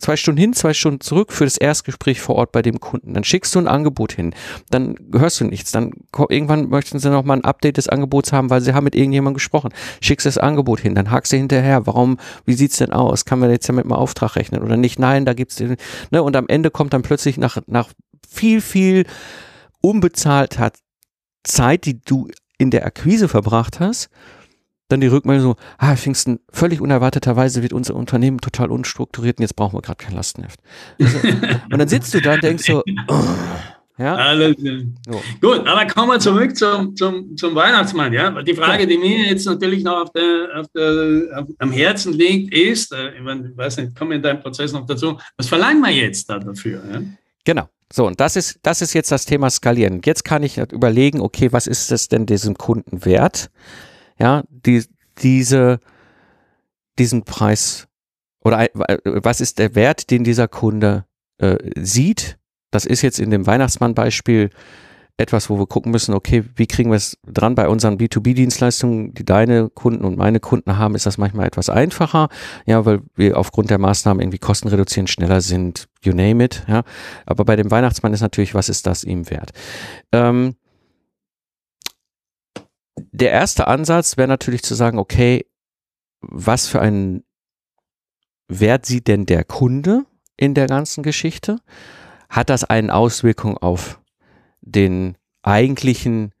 [0.00, 3.14] zwei Stunden hin, zwei Stunden zurück für das Erstgespräch vor Ort bei dem Kunden.
[3.14, 4.34] Dann schickst du ein Angebot hin,
[4.70, 5.72] dann hörst du nichts.
[5.72, 5.92] Dann
[6.28, 9.34] irgendwann möchten sie noch mal ein Update des Angebots haben, weil sie haben mit irgendjemandem
[9.34, 9.72] gesprochen.
[10.00, 11.86] Schickst das Angebot hin, dann hakst du hinterher.
[11.86, 12.18] Warum?
[12.44, 13.24] Wie sieht's denn aus?
[13.24, 14.98] Kann man jetzt ja mit einem Auftrag rechnen oder nicht?
[14.98, 15.76] Nein, da gibt's den.
[16.10, 16.22] Ne?
[16.22, 17.90] Und am Ende kommt dann plötzlich nach nach
[18.28, 19.06] viel viel
[19.80, 20.72] unbezahlter
[21.42, 22.28] Zeit, die du
[22.58, 24.10] in der Akquise verbracht hast,
[24.90, 29.56] dann die Rückmeldung so, ah, Pfingsten, völlig unerwarteterweise wird unser Unternehmen total unstrukturiert und jetzt
[29.56, 30.60] brauchen wir gerade kein Lastenheft.
[31.00, 31.18] Also,
[31.72, 33.24] und dann sitzt du da und denkst so, oh,
[34.00, 34.14] ja.
[34.14, 35.22] Alles, so.
[35.42, 38.14] Gut, aber kommen wir zurück zum, zum, zum Weihnachtsmann.
[38.14, 38.30] Ja?
[38.42, 42.54] Die Frage, die mir jetzt natürlich noch auf der, auf der, auf, am Herzen liegt,
[42.54, 45.48] ist, äh, ich, meine, ich weiß nicht, kommen wir in deinem Prozess noch dazu, was
[45.48, 46.82] verlangen wir jetzt da dafür?
[46.90, 47.02] Ja?
[47.44, 47.68] Genau.
[47.92, 50.00] So, und das ist, das ist jetzt das Thema Skalieren.
[50.04, 53.50] Jetzt kann ich überlegen, okay, was ist es denn diesem Kunden wert?
[54.20, 54.84] Ja, die,
[55.18, 55.80] diese,
[56.98, 57.88] diesen Preis
[58.42, 61.04] oder was ist der Wert, den dieser Kunde
[61.38, 62.38] äh, sieht?
[62.70, 64.50] Das ist jetzt in dem Weihnachtsmann-Beispiel
[65.20, 69.24] etwas, wo wir gucken müssen, okay, wie kriegen wir es dran bei unseren B2B-Dienstleistungen, die
[69.24, 72.28] deine Kunden und meine Kunden haben, ist das manchmal etwas einfacher,
[72.64, 76.82] ja, weil wir aufgrund der Maßnahmen irgendwie Kosten reduzieren, schneller sind, you name it, ja.
[77.26, 79.50] Aber bei dem Weihnachtsmann ist natürlich, was ist das ihm wert?
[80.12, 80.54] Ähm,
[82.96, 85.46] der erste Ansatz wäre natürlich zu sagen, okay,
[86.20, 87.24] was für einen
[88.48, 90.04] Wert sieht denn der Kunde
[90.36, 91.58] in der ganzen Geschichte?
[92.28, 94.00] Hat das eine Auswirkung auf
[94.60, 96.32] den eigentlichen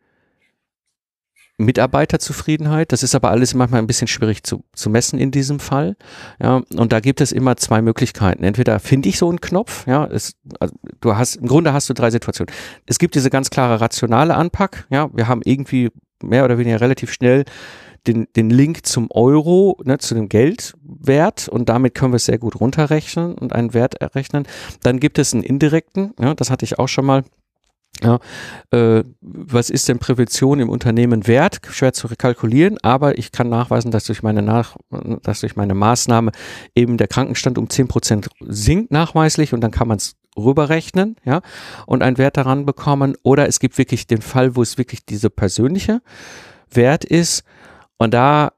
[1.60, 2.90] Mitarbeiterzufriedenheit.
[2.92, 5.96] Das ist aber alles manchmal ein bisschen schwierig zu, zu messen in diesem Fall.
[6.42, 8.42] Ja, und da gibt es immer zwei Möglichkeiten.
[8.42, 11.94] Entweder finde ich so einen Knopf, ja, es, also du hast, im Grunde hast du
[11.94, 12.52] drei Situationen.
[12.86, 15.90] Es gibt diese ganz klare rationale Anpack, ja, wir haben irgendwie
[16.22, 17.44] mehr oder weniger relativ schnell
[18.06, 22.38] den, den Link zum Euro, ne, zu dem Geldwert und damit können wir es sehr
[22.38, 24.46] gut runterrechnen und einen Wert errechnen.
[24.82, 27.24] Dann gibt es einen indirekten, ja, das hatte ich auch schon mal
[28.02, 28.18] ja,
[28.70, 31.60] äh, was ist denn Prävention im Unternehmen wert?
[31.70, 34.76] Schwer zu kalkulieren, aber ich kann nachweisen, dass durch meine, Nach
[35.22, 36.30] dass durch meine Maßnahme
[36.74, 41.40] eben der Krankenstand um zehn Prozent sinkt nachweislich und dann kann man es rüberrechnen, ja,
[41.86, 43.16] und einen Wert daran bekommen.
[43.22, 46.02] Oder es gibt wirklich den Fall, wo es wirklich diese persönliche
[46.70, 47.44] Wert ist.
[47.98, 48.52] Und da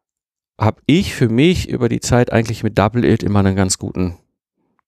[0.58, 4.18] habe ich für mich über die Zeit eigentlich mit Double It immer einen ganz guten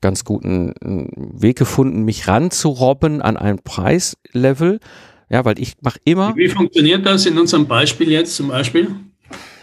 [0.01, 4.79] ganz guten äh, Weg gefunden, mich ranzurobben an ein Preislevel.
[5.31, 6.37] Ja, weil ich mache immer.
[6.37, 8.95] Wie funktioniert das in unserem Beispiel jetzt zum Beispiel?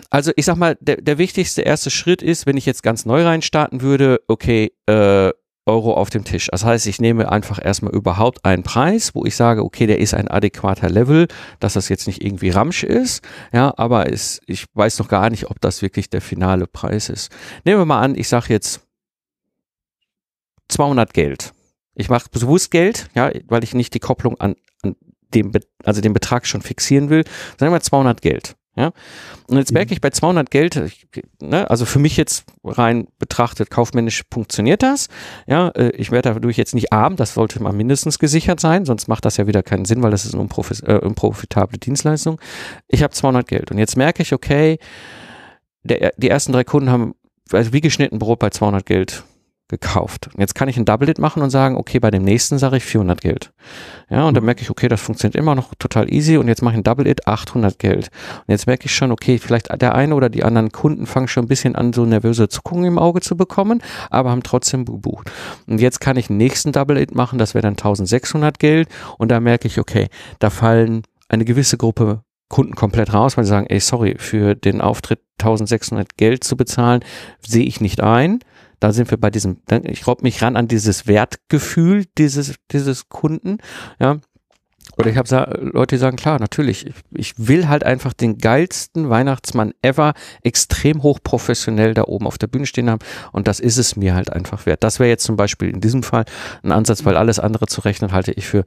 [0.09, 3.23] Also ich sag mal, der, der wichtigste erste Schritt ist, wenn ich jetzt ganz neu
[3.23, 5.29] reinstarten würde, okay, äh,
[5.65, 6.47] Euro auf dem Tisch.
[6.51, 10.13] Das heißt, ich nehme einfach erstmal überhaupt einen Preis, wo ich sage, okay, der ist
[10.13, 11.27] ein adäquater Level,
[11.59, 15.49] dass das jetzt nicht irgendwie Ramsch ist, ja, aber es, ich weiß noch gar nicht,
[15.49, 17.31] ob das wirklich der finale Preis ist.
[17.63, 18.81] Nehmen wir mal an, ich sage jetzt
[20.69, 21.53] 200 Geld.
[21.93, 24.95] Ich mache bewusst Geld, ja, weil ich nicht die Kopplung an, an
[25.33, 25.51] den,
[25.83, 27.23] also den Betrag schon fixieren will,
[27.59, 28.55] sagen wir 200 Geld.
[28.75, 28.93] Ja,
[29.47, 29.93] und jetzt merke mhm.
[29.93, 31.05] ich bei 200 Geld, ich,
[31.41, 35.09] ne, also für mich jetzt rein betrachtet, kaufmännisch funktioniert das.
[35.45, 39.09] Ja, äh, ich werde dadurch jetzt nicht arm, das sollte mal mindestens gesichert sein, sonst
[39.09, 40.47] macht das ja wieder keinen Sinn, weil das ist eine
[40.87, 42.39] äh, unprofitable Dienstleistung.
[42.87, 44.79] Ich habe 200 Geld und jetzt merke ich, okay,
[45.83, 47.13] der, die ersten drei Kunden haben
[47.51, 49.23] also wie geschnitten Brot bei 200 Geld
[49.71, 50.29] gekauft.
[50.33, 52.83] Und jetzt kann ich ein Double-It machen und sagen, okay, bei dem nächsten sage ich
[52.83, 53.51] 400 Geld.
[54.09, 54.47] Ja, und dann mhm.
[54.47, 57.25] merke ich, okay, das funktioniert immer noch total easy und jetzt mache ich ein Double-It
[57.25, 58.11] 800 Geld.
[58.45, 61.45] Und jetzt merke ich schon, okay, vielleicht der eine oder die anderen Kunden fangen schon
[61.45, 65.31] ein bisschen an, so nervöse Zuckungen im Auge zu bekommen, aber haben trotzdem gebucht.
[65.65, 69.39] Und jetzt kann ich einen nächsten Double-It machen, das wäre dann 1600 Geld und da
[69.39, 70.09] merke ich, okay,
[70.39, 74.81] da fallen eine gewisse Gruppe Kunden komplett raus, weil sie sagen, ey, sorry, für den
[74.81, 76.99] Auftritt 1600 Geld zu bezahlen,
[77.39, 78.39] sehe ich nicht ein
[78.81, 83.59] da sind wir bei diesem, ich robb mich ran an dieses Wertgefühl dieses, dieses Kunden,
[83.99, 84.19] ja.
[84.97, 89.09] Oder ich habe Leute, die sagen, klar, natürlich, ich, ich, will halt einfach den geilsten
[89.09, 90.13] Weihnachtsmann ever
[90.43, 92.99] extrem hochprofessionell da oben auf der Bühne stehen haben
[93.31, 94.83] und das ist es mir halt einfach wert.
[94.83, 96.25] Das wäre jetzt zum Beispiel in diesem Fall
[96.63, 98.65] ein Ansatz, weil alles andere zu rechnen halte ich für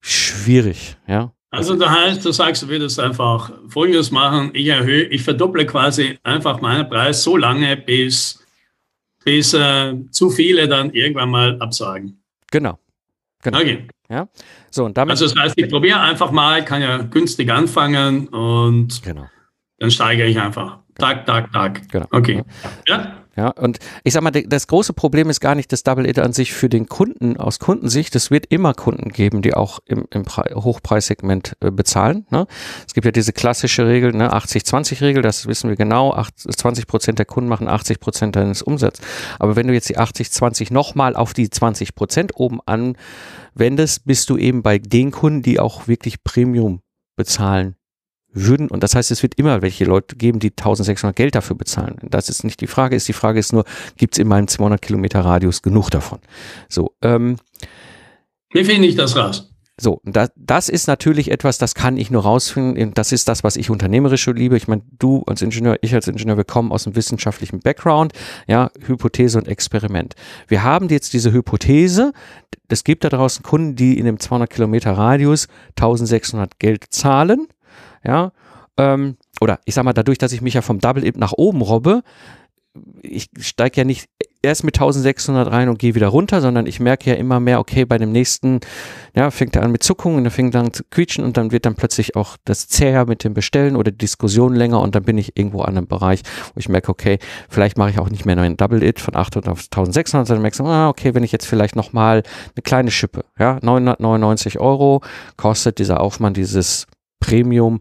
[0.00, 1.32] schwierig, ja.
[1.50, 6.18] Also da heißt, du sagst, du würdest einfach Folgendes machen, ich erhöhe, ich verdopple quasi
[6.24, 8.44] einfach meinen Preis so lange, bis
[9.28, 12.18] bis äh, zu viele dann irgendwann mal absagen.
[12.50, 12.78] Genau.
[13.42, 13.58] genau.
[13.58, 13.86] Okay.
[14.08, 14.26] Ja.
[14.70, 19.02] So, und damit also das heißt, ich probiere einfach mal, kann ja günstig anfangen und
[19.02, 19.28] genau.
[19.78, 20.78] dann steigere ich einfach.
[20.96, 21.86] Tag, Tag, Tag.
[21.90, 22.06] Genau.
[22.10, 22.42] Okay.
[22.86, 23.18] Ja.
[23.38, 26.32] Ja, und ich sag mal, das große Problem ist gar nicht das Double It an
[26.32, 28.16] sich für den Kunden aus Kundensicht.
[28.16, 32.26] Es wird immer Kunden geben, die auch im, im Hochpreissegment äh, bezahlen.
[32.30, 32.48] Ne?
[32.84, 36.14] Es gibt ja diese klassische Regel, ne, 80-20-Regel, das wissen wir genau.
[36.14, 39.06] 80, 20 Prozent der Kunden machen 80 Prozent deines Umsatzes.
[39.38, 44.36] Aber wenn du jetzt die 80-20 nochmal auf die 20 Prozent oben anwendest, bist du
[44.36, 46.80] eben bei den Kunden, die auch wirklich Premium
[47.14, 47.77] bezahlen
[48.44, 51.96] würden, und das heißt, es wird immer welche Leute geben, die 1600 Geld dafür bezahlen.
[52.02, 53.64] Das ist nicht die Frage, ist die Frage ist nur,
[53.96, 56.18] gibt es in meinem 200 Kilometer Radius genug davon?
[56.68, 57.36] So, ähm,
[58.52, 59.50] Wie finde ich das raus?
[59.80, 62.94] So, das, das ist natürlich etwas, das kann ich nur rausfinden.
[62.94, 64.56] Das ist das, was ich unternehmerisch liebe.
[64.56, 68.12] Ich meine, du als Ingenieur, ich als Ingenieur, wir kommen aus einem wissenschaftlichen Background,
[68.48, 70.16] ja, Hypothese und Experiment.
[70.48, 72.12] Wir haben jetzt diese Hypothese,
[72.68, 77.46] es gibt da draußen Kunden, die in dem 200 Kilometer Radius 1600 Geld zahlen,
[78.08, 78.32] ja,
[78.78, 81.60] ähm, oder ich sag mal, dadurch, dass ich mich ja vom Double Imp nach oben
[81.60, 82.02] robbe,
[83.02, 84.08] ich steige ja nicht
[84.40, 87.84] erst mit 1600 rein und gehe wieder runter, sondern ich merke ja immer mehr, okay,
[87.84, 88.60] bei dem nächsten,
[89.16, 91.66] ja, fängt er an mit Zuckungen, dann fängt er an zu quietschen und dann wird
[91.66, 95.18] dann plötzlich auch das zäher mit dem Bestellen oder die Diskussion länger und dann bin
[95.18, 96.22] ich irgendwo an einem Bereich,
[96.54, 99.16] wo ich merke, okay, vielleicht mache ich auch nicht mehr nur ein Double It von
[99.16, 102.22] 800 auf 1600, sondern merke, ah, okay, wenn ich jetzt vielleicht nochmal
[102.54, 105.02] eine kleine Schippe, ja, 999 Euro
[105.36, 106.86] kostet dieser Aufwand dieses
[107.20, 107.80] Premium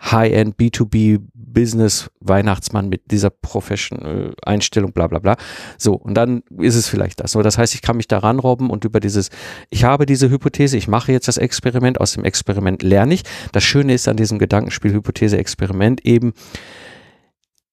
[0.00, 5.36] High-End B2B Business Weihnachtsmann mit dieser Professional Einstellung, bla bla bla.
[5.78, 7.32] So, und dann ist es vielleicht das.
[7.32, 9.30] So, das heißt, ich kann mich daran robben und über dieses,
[9.70, 13.22] ich habe diese Hypothese, ich mache jetzt das Experiment, aus dem Experiment lerne ich.
[13.52, 16.34] Das Schöne ist an diesem Gedankenspiel Hypothese-Experiment eben,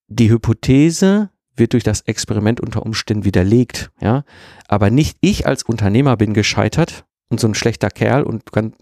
[0.08, 4.24] die Hypothese wird durch das Experiment unter Umständen widerlegt, ja.
[4.68, 8.74] Aber nicht ich als Unternehmer bin gescheitert und so ein schlechter Kerl und kann,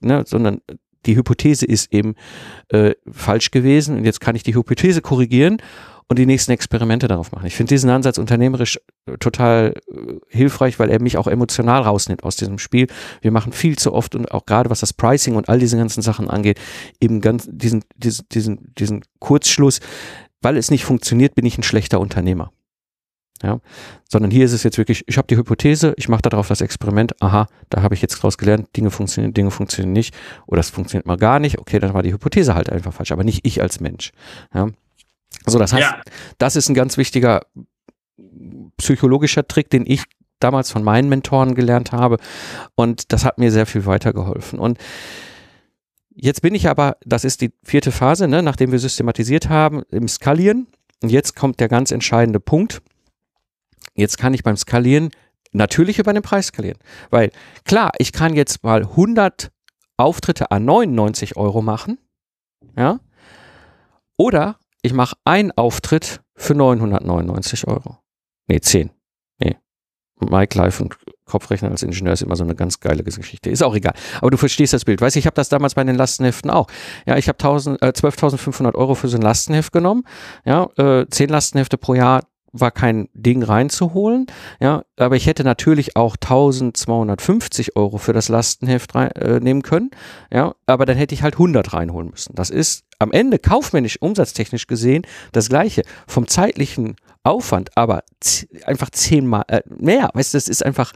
[0.00, 0.60] ne, sondern
[1.06, 2.14] die Hypothese ist eben
[2.68, 5.58] äh, falsch gewesen und jetzt kann ich die Hypothese korrigieren
[6.08, 7.46] und die nächsten Experimente darauf machen.
[7.46, 12.22] Ich finde diesen Ansatz unternehmerisch äh, total äh, hilfreich, weil er mich auch emotional rausnimmt
[12.22, 12.86] aus diesem Spiel.
[13.20, 16.02] Wir machen viel zu oft und auch gerade was das Pricing und all diese ganzen
[16.02, 16.60] Sachen angeht,
[17.00, 19.80] eben ganz diesen, diesen, diesen, diesen Kurzschluss,
[20.42, 22.52] weil es nicht funktioniert, bin ich ein schlechter Unternehmer.
[23.42, 23.60] Ja,
[24.08, 27.20] sondern hier ist es jetzt wirklich, ich habe die Hypothese, ich mache darauf das Experiment,
[27.20, 30.14] aha, da habe ich jetzt draus gelernt, Dinge funktionieren, Dinge funktionieren nicht
[30.46, 33.24] oder es funktioniert mal gar nicht, okay, dann war die Hypothese halt einfach falsch, aber
[33.24, 34.12] nicht ich als Mensch.
[34.54, 34.68] Ja.
[35.44, 36.00] So, das heißt, ja.
[36.38, 37.42] das ist ein ganz wichtiger
[38.76, 40.04] psychologischer Trick, den ich
[40.38, 42.18] damals von meinen Mentoren gelernt habe
[42.76, 44.78] und das hat mir sehr viel weitergeholfen und
[46.14, 50.08] Jetzt bin ich aber, das ist die vierte Phase, ne, nachdem wir systematisiert haben, im
[50.08, 50.66] Skalieren.
[51.02, 52.82] Und jetzt kommt der ganz entscheidende Punkt.
[53.94, 55.10] Jetzt kann ich beim Skalieren
[55.52, 56.78] natürlich über den Preis skalieren.
[57.10, 57.30] Weil
[57.64, 59.50] klar, ich kann jetzt mal 100
[59.96, 61.98] Auftritte an 99 Euro machen.
[62.76, 63.00] Ja.
[64.16, 67.98] Oder ich mache einen Auftritt für 999 Euro.
[68.48, 68.90] Nee, 10.
[69.38, 69.56] Nee.
[70.20, 73.48] Mike Live und Kopfrechnen als Ingenieur ist immer so eine ganz geile Geschichte.
[73.48, 73.94] Ist auch egal.
[74.20, 75.00] Aber du verstehst das Bild.
[75.00, 76.66] Weißt du, ich habe das damals bei den Lastenheften auch.
[77.06, 80.04] Ja, ich habe äh, 12.500 Euro für so ein Lastenheft genommen.
[80.44, 82.22] Ja, äh, 10 Lastenhefte pro Jahr,
[82.52, 84.26] war kein Ding reinzuholen,
[84.60, 89.90] ja, aber ich hätte natürlich auch 1250 Euro für das Lastenheft rein, äh, nehmen können,
[90.32, 92.34] ja, aber dann hätte ich halt 100 reinholen müssen.
[92.34, 95.82] Das ist am Ende kaufmännisch, umsatztechnisch gesehen das Gleiche.
[96.06, 98.04] Vom zeitlichen Aufwand, aber
[98.64, 100.92] einfach zehnmal äh, mehr, weißt du, das ist einfach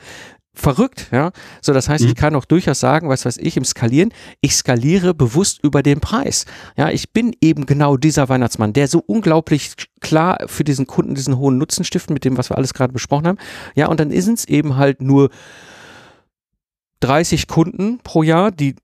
[0.58, 1.32] verrückt, ja.
[1.60, 2.10] So, das heißt, mhm.
[2.10, 6.00] ich kann auch durchaus sagen, was weiß ich, im Skalieren, ich skaliere bewusst über den
[6.00, 6.46] Preis.
[6.76, 11.36] Ja, ich bin eben genau dieser Weihnachtsmann, der so unglaublich klar für diesen Kunden diesen
[11.38, 13.38] hohen Nutzen stiftet, mit dem, was wir alles gerade besprochen haben.
[13.74, 15.30] Ja, und dann ist es eben halt nur
[17.00, 18.76] 30 Kunden pro Jahr, die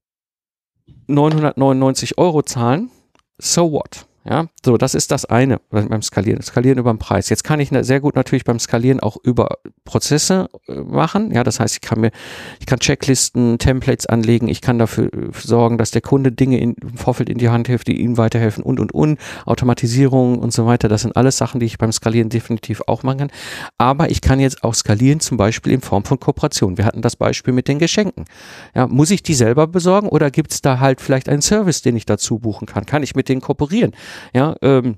[1.07, 2.91] 999 Euro zahlen.
[3.39, 4.07] So what?
[4.25, 6.43] Ja, so, das ist das eine beim Skalieren.
[6.43, 7.29] Skalieren über den Preis.
[7.29, 11.33] Jetzt kann ich sehr gut natürlich beim Skalieren auch über Prozesse äh, machen.
[11.33, 12.13] Ja, das heißt, ich kann mir,
[12.61, 14.47] ich kann Checklisten, Templates anlegen.
[14.47, 17.67] Ich kann dafür äh, sorgen, dass der Kunde Dinge in, im Vorfeld in die Hand
[17.67, 19.19] hilft, die ihm weiterhelfen und, und, und.
[19.45, 20.89] Automatisierung und so weiter.
[20.89, 23.31] Das sind alles Sachen, die ich beim Skalieren definitiv auch machen kann.
[23.77, 26.79] Aber ich kann jetzt auch skalieren, zum Beispiel in Form von Kooperation.
[26.79, 28.25] Wir hatten das Beispiel mit den Geschenken.
[28.73, 31.97] Ja, muss ich die selber besorgen oder gibt es da halt vielleicht einen Service, den
[31.97, 32.87] ich dazu buchen kann?
[32.87, 33.93] Kann ich mit denen kooperieren?
[34.35, 34.97] Ja, ähm,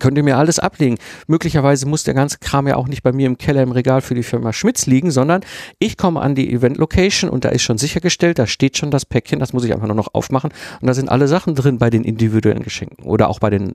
[0.00, 0.98] könnt ihr mir alles ablegen.
[1.26, 4.14] Möglicherweise muss der ganze Kram ja auch nicht bei mir im Keller im Regal für
[4.14, 5.42] die Firma Schmitz liegen, sondern
[5.78, 9.06] ich komme an die Event Location und da ist schon sichergestellt, da steht schon das
[9.06, 11.90] Päckchen, das muss ich einfach nur noch aufmachen und da sind alle Sachen drin bei
[11.90, 13.74] den individuellen Geschenken oder auch bei den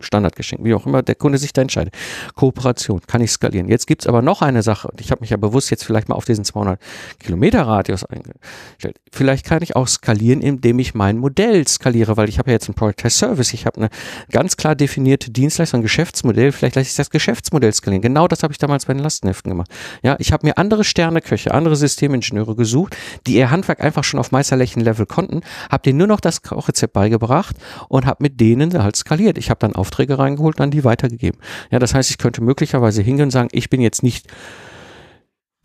[0.00, 1.94] Standardgeschenk, wie auch immer der Kunde sich da entscheidet.
[2.34, 3.68] Kooperation, kann ich skalieren.
[3.68, 6.08] Jetzt gibt es aber noch eine Sache, und ich habe mich ja bewusst jetzt vielleicht
[6.08, 6.80] mal auf diesen 200
[7.18, 8.96] Kilometer Radius eingestellt.
[9.10, 12.68] Vielleicht kann ich auch skalieren, indem ich mein Modell skaliere, weil ich habe ja jetzt
[12.68, 13.90] ein Product Test Service, ich habe eine
[14.30, 18.02] ganz klar definierte Dienstleistung, ein Geschäftsmodell, vielleicht lasse ich das Geschäftsmodell skalieren.
[18.02, 19.70] Genau das habe ich damals bei den Lastenheften gemacht.
[20.02, 24.32] Ja, ich habe mir andere Sterneköche, andere Systemingenieure gesucht, die ihr Handwerk einfach schon auf
[24.32, 25.40] Meisterlächenlevel konnten,
[25.70, 27.56] habe denen nur noch das Kochrezept beigebracht
[27.88, 29.38] und habe mit denen halt skaliert.
[29.38, 31.40] Ich habe dann auf Aufträge reingeholt und dann die weitergegeben.
[31.72, 34.28] Ja, das heißt, ich könnte möglicherweise hingehen und sagen, ich bin jetzt nicht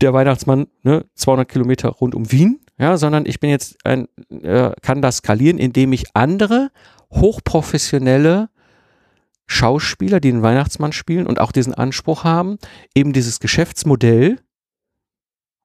[0.00, 4.08] der Weihnachtsmann, ne, 200 Kilometer rund um Wien, ja, sondern ich bin jetzt ein,
[4.42, 6.70] äh, kann das skalieren, indem ich andere
[7.12, 8.50] hochprofessionelle
[9.46, 12.58] Schauspieler, die den Weihnachtsmann spielen und auch diesen Anspruch haben,
[12.94, 14.40] eben dieses Geschäftsmodell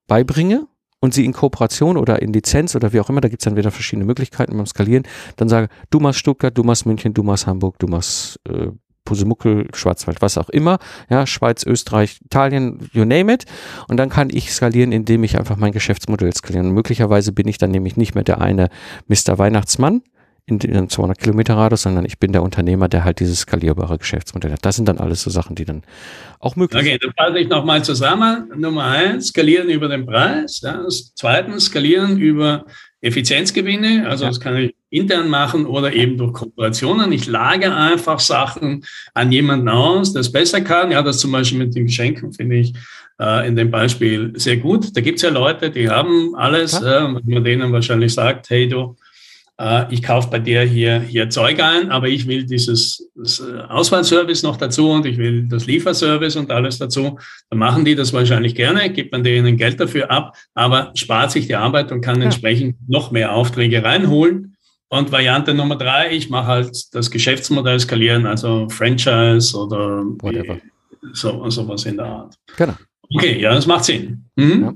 [0.07, 0.67] beibringe
[1.03, 3.57] und sie in Kooperation oder in Lizenz oder wie auch immer, da gibt es dann
[3.57, 5.03] wieder verschiedene Möglichkeiten beim Skalieren,
[5.35, 8.69] dann sage, du machst Stuttgart, du machst München, du machst Hamburg, du machst äh,
[9.03, 10.79] Pusemuckel, Schwarzwald, was auch immer,
[11.09, 13.43] ja, Schweiz, Österreich, Italien, you name it.
[13.89, 16.67] Und dann kann ich skalieren, indem ich einfach mein Geschäftsmodell skalieren.
[16.67, 18.69] Und möglicherweise bin ich dann nämlich nicht mehr der eine
[19.09, 19.37] Mr.
[19.37, 20.03] Weihnachtsmann,
[20.45, 24.51] in den 200 Kilometer Radius, sondern ich bin der Unternehmer, der halt dieses skalierbare Geschäftsmodell
[24.51, 24.65] hat.
[24.65, 25.83] Das sind dann alles so Sachen, die dann
[26.39, 26.93] auch möglich sind.
[26.93, 28.51] Okay, dann fasse ich nochmal zusammen.
[28.57, 30.59] Nummer eins, skalieren über den Preis.
[30.61, 30.85] Ja.
[31.15, 32.65] Zweitens, skalieren über
[32.99, 34.05] Effizienzgewinne.
[34.07, 34.31] Also ja.
[34.31, 37.13] das kann ich intern machen oder eben durch Kooperationen.
[37.13, 38.83] Ich lage einfach Sachen
[39.13, 40.91] an jemanden aus, der es besser kann.
[40.91, 42.73] Ja, das zum Beispiel mit den Geschenken finde ich
[43.19, 44.95] äh, in dem Beispiel sehr gut.
[44.95, 48.95] Da gibt es ja Leute, die haben alles, äh, man denen wahrscheinlich sagt, hey du,
[49.91, 54.57] ich kaufe bei dir hier, hier Zeug ein, aber ich will dieses äh, Auswahlservice noch
[54.57, 57.19] dazu und ich will das Lieferservice und alles dazu.
[57.49, 61.45] Dann machen die das wahrscheinlich gerne, gibt man denen Geld dafür ab, aber spart sich
[61.47, 64.55] die Arbeit und kann entsprechend noch mehr Aufträge reinholen.
[64.89, 70.59] Und Variante Nummer drei, ich mache halt das Geschäftsmodell skalieren, also Franchise oder Whatever.
[71.13, 72.35] so sowas in der Art.
[72.57, 72.73] Genau.
[73.15, 74.25] Okay, ja, das macht Sinn.
[74.35, 74.61] Mhm.
[74.61, 74.73] Ja.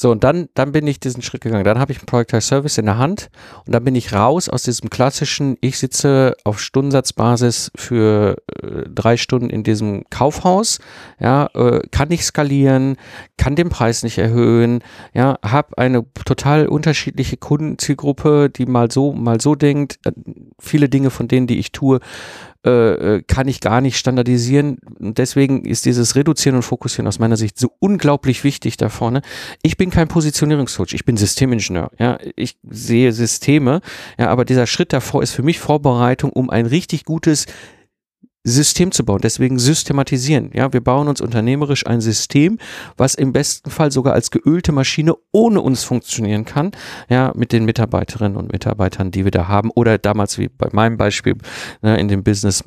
[0.00, 1.64] So, und dann, dann bin ich diesen Schritt gegangen.
[1.64, 3.30] Dann habe ich ein Project Service in der Hand
[3.66, 9.16] und dann bin ich raus aus diesem klassischen, ich sitze auf Stundensatzbasis für äh, drei
[9.16, 10.78] Stunden in diesem Kaufhaus,
[11.18, 12.96] ja, äh, kann nicht skalieren,
[13.36, 14.84] kann den Preis nicht erhöhen,
[15.14, 19.98] ja, habe eine total unterschiedliche Kundenzielgruppe, die mal so, mal so denkt.
[20.04, 20.12] Äh,
[20.60, 21.98] viele Dinge von denen, die ich tue,
[22.66, 24.78] äh, äh, kann ich gar nicht standardisieren.
[24.98, 29.22] Und deswegen ist dieses Reduzieren und Fokussieren aus meiner Sicht so unglaublich wichtig da vorne.
[29.62, 31.92] Ich bin kein Positionierungscoach, ich bin Systemingenieur.
[32.00, 33.80] Ja, ich sehe Systeme,
[34.18, 37.46] ja, aber dieser Schritt davor ist für mich Vorbereitung, um ein richtig gutes
[38.44, 39.20] System zu bauen.
[39.22, 40.50] Deswegen systematisieren.
[40.54, 42.58] Ja, wir bauen uns unternehmerisch ein System,
[42.96, 46.72] was im besten Fall sogar als geölte Maschine ohne uns funktionieren kann.
[47.08, 49.70] Ja, mit den Mitarbeiterinnen und Mitarbeitern, die wir da haben.
[49.74, 51.36] Oder damals wie bei meinem Beispiel
[51.82, 52.64] ne, in dem Business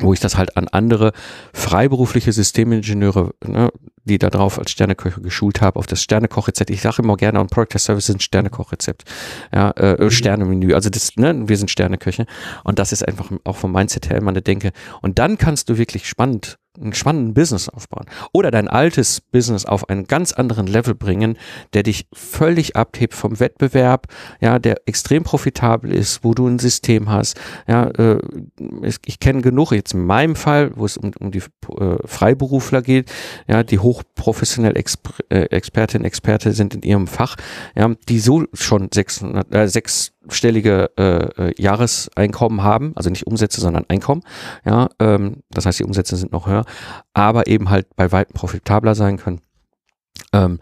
[0.00, 1.12] wo ich das halt an andere
[1.54, 3.70] freiberufliche Systemingenieure, ne,
[4.06, 6.70] die da drauf als Sterneköche geschult habe, auf das Sternekochrezept.
[6.70, 9.04] Ich sage immer gerne, und Product Test Service ist ein Sternekochrezept.
[9.52, 10.10] Ja, äh, mhm.
[10.10, 10.74] Sternemenü.
[10.74, 12.26] Also das, ne, wir sind Sterneköche.
[12.64, 14.72] Und das ist einfach auch vom Mindset her immer eine Denke.
[15.02, 19.88] Und dann kannst du wirklich spannend einen spannenden Business aufbauen oder dein altes Business auf
[19.88, 21.36] einen ganz anderen Level bringen,
[21.72, 24.06] der dich völlig abhebt vom Wettbewerb,
[24.40, 27.38] ja, der extrem profitabel ist, wo du ein System hast.
[27.66, 28.18] Ja, äh,
[28.82, 31.42] ich, kenne genug jetzt in meinem Fall, wo es um, um die
[31.78, 33.12] äh, Freiberufler geht,
[33.48, 37.36] ja, die hochprofessionell Exper äh, Expertinnen, Experte sind in ihrem Fach,
[37.74, 43.60] ja, die so schon 600, äh, 6 einstellige äh, äh, Jahreseinkommen haben, also nicht Umsätze,
[43.60, 44.22] sondern Einkommen.
[44.64, 46.64] Ja, ähm, das heißt, die Umsätze sind noch höher,
[47.14, 49.40] aber eben halt bei weitem profitabler sein können.
[50.32, 50.58] Ähm,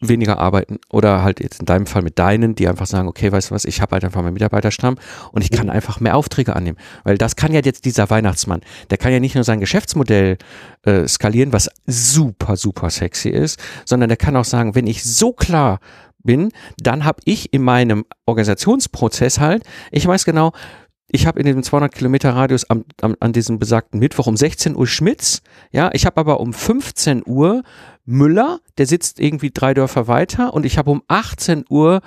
[0.00, 3.50] weniger arbeiten oder halt jetzt in deinem Fall mit deinen, die einfach sagen, okay, weißt
[3.50, 4.96] du was, ich habe halt einfach meinen Mitarbeiterstamm
[5.32, 5.72] und ich kann mhm.
[5.72, 6.76] einfach mehr Aufträge annehmen.
[7.04, 10.36] Weil das kann ja jetzt dieser Weihnachtsmann, der kann ja nicht nur sein Geschäftsmodell
[10.82, 15.32] äh, skalieren, was super, super sexy ist, sondern der kann auch sagen, wenn ich so
[15.32, 15.80] klar
[16.26, 20.52] bin, dann habe ich in meinem Organisationsprozess halt, ich weiß genau,
[21.08, 24.76] ich habe in dem 200 Kilometer Radius am, am, an diesem besagten Mittwoch um 16
[24.76, 27.62] Uhr Schmitz, ja, ich habe aber um 15 Uhr
[28.04, 32.00] Müller, der sitzt irgendwie drei Dörfer weiter und ich habe um 18 Uhr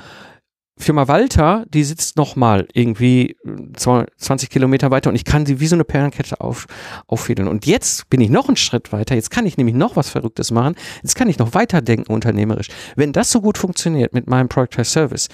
[0.81, 3.35] Firma Walter, die sitzt nochmal irgendwie
[3.75, 6.67] 20 Kilometer weiter und ich kann sie wie so eine Perlenkette auf,
[7.07, 7.49] auffädeln.
[7.49, 9.13] Und jetzt bin ich noch einen Schritt weiter.
[9.13, 10.75] Jetzt kann ich nämlich noch was Verrücktes machen.
[11.03, 12.69] Jetzt kann ich noch weiterdenken unternehmerisch.
[12.95, 15.27] Wenn das so gut funktioniert mit meinem Productize Service,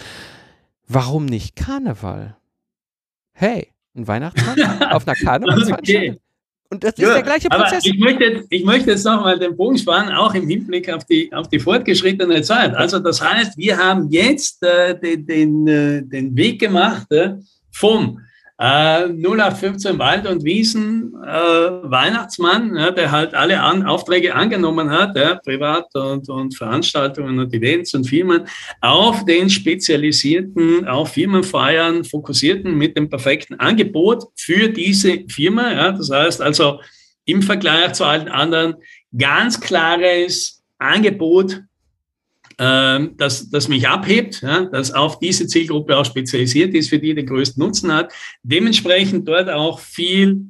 [0.88, 2.38] warum nicht Karneval?
[3.34, 6.14] Hey, ein Weihnachtsmann auf einer Karnevalsveranstaltung?
[6.16, 6.25] Okay.
[6.70, 7.86] Und das ja, ist der gleiche Prozess.
[7.86, 11.32] ich möchte jetzt, ich möchte jetzt nochmal den Bogen spannen, auch im Hinblick auf die,
[11.32, 12.76] auf die fortgeschrittene Zeit.
[12.76, 17.36] Also das heißt, wir haben jetzt äh, den, den, äh, den Weg gemacht äh,
[17.72, 18.20] vom
[18.58, 25.18] äh, 0815 Wald und Wiesen äh, Weihnachtsmann, ja, der halt alle An Aufträge angenommen hat,
[25.18, 28.48] ja, privat und, und Veranstaltungen und Events und Firmen,
[28.82, 35.72] auf den spezialisierten, auf Firmenfeiern fokussierten mit dem perfekten Angebot für diese Firma.
[35.74, 36.80] Ja, das heißt also
[37.26, 38.76] im Vergleich zu allen anderen
[39.18, 41.62] ganz klares Angebot
[42.58, 47.14] ähm, das, das mich abhebt, ja, das auf diese Zielgruppe auch spezialisiert ist, für die
[47.14, 50.48] den größten Nutzen hat, dementsprechend dort auch viel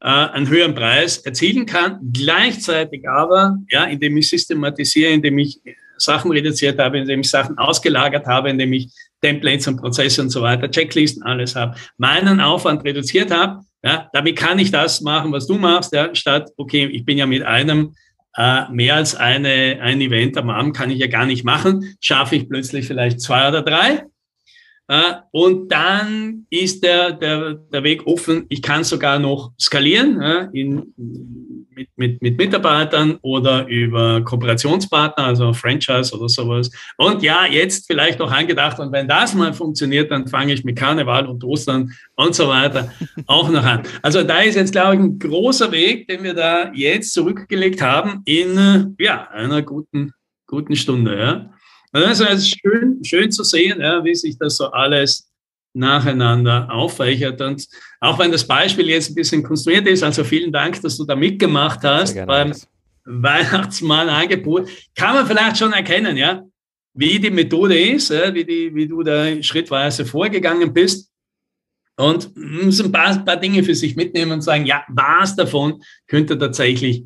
[0.00, 5.60] äh, einen höheren Preis erzielen kann, gleichzeitig aber, ja, indem ich systematisiere, indem ich
[5.96, 8.90] Sachen reduziert habe, indem ich Sachen ausgelagert habe, indem ich
[9.20, 14.36] Templates und Prozesse und so weiter, Checklisten, alles habe, meinen Aufwand reduziert habe, ja, damit
[14.36, 17.94] kann ich das machen, was du machst, ja, statt, okay, ich bin ja mit einem
[18.36, 21.96] äh, mehr als eine, ein Event am Abend kann ich ja gar nicht machen.
[22.00, 24.04] Schaffe ich plötzlich vielleicht zwei oder drei.
[24.88, 28.46] Äh, und dann ist der, der, der Weg offen.
[28.48, 35.52] Ich kann sogar noch skalieren äh, in, mit, mit, mit Mitarbeitern oder über Kooperationspartner, also
[35.52, 36.70] Franchise oder sowas.
[36.96, 40.76] Und ja, jetzt vielleicht noch angedacht, und wenn das mal funktioniert, dann fange ich mit
[40.76, 42.92] Karneval und Ostern und so weiter
[43.26, 43.82] auch noch an.
[44.02, 48.22] Also da ist jetzt, glaube ich, ein großer Weg, den wir da jetzt zurückgelegt haben
[48.24, 50.12] in ja, einer guten,
[50.46, 51.18] guten Stunde.
[51.18, 51.50] Ja.
[51.92, 55.27] Also es ist schön, schön zu sehen, ja, wie sich das so alles
[55.78, 57.40] nacheinander aufweichert.
[57.40, 57.66] Und
[58.00, 61.16] auch wenn das Beispiel jetzt ein bisschen konstruiert ist, also vielen Dank, dass du da
[61.16, 62.52] mitgemacht hast beim
[63.04, 66.42] Weihnachtsmann-Angebot, kann man vielleicht schon erkennen, ja,
[66.94, 71.10] wie die Methode ist, wie, die, wie du da schrittweise vorgegangen bist.
[71.96, 76.38] Und muss ein paar, paar Dinge für sich mitnehmen und sagen, ja, was davon könnte
[76.38, 77.04] tatsächlich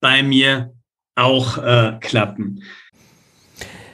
[0.00, 0.72] bei mir
[1.16, 2.62] auch äh, klappen.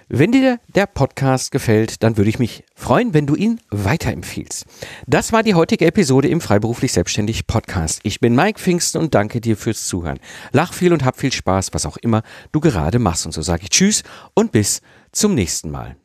[0.08, 4.64] Wenn dir der Podcast gefällt, dann würde ich mich freuen, wenn du ihn weiterempfiehlst.
[5.08, 7.98] Das war die heutige Episode im Freiberuflich Selbstständig Podcast.
[8.04, 10.20] Ich bin Mike Pfingsten und danke dir fürs Zuhören.
[10.52, 13.26] Lach viel und hab viel Spaß, was auch immer du gerade machst.
[13.26, 14.80] Und so sage ich Tschüss und bis
[15.10, 15.96] zum nächsten Mal.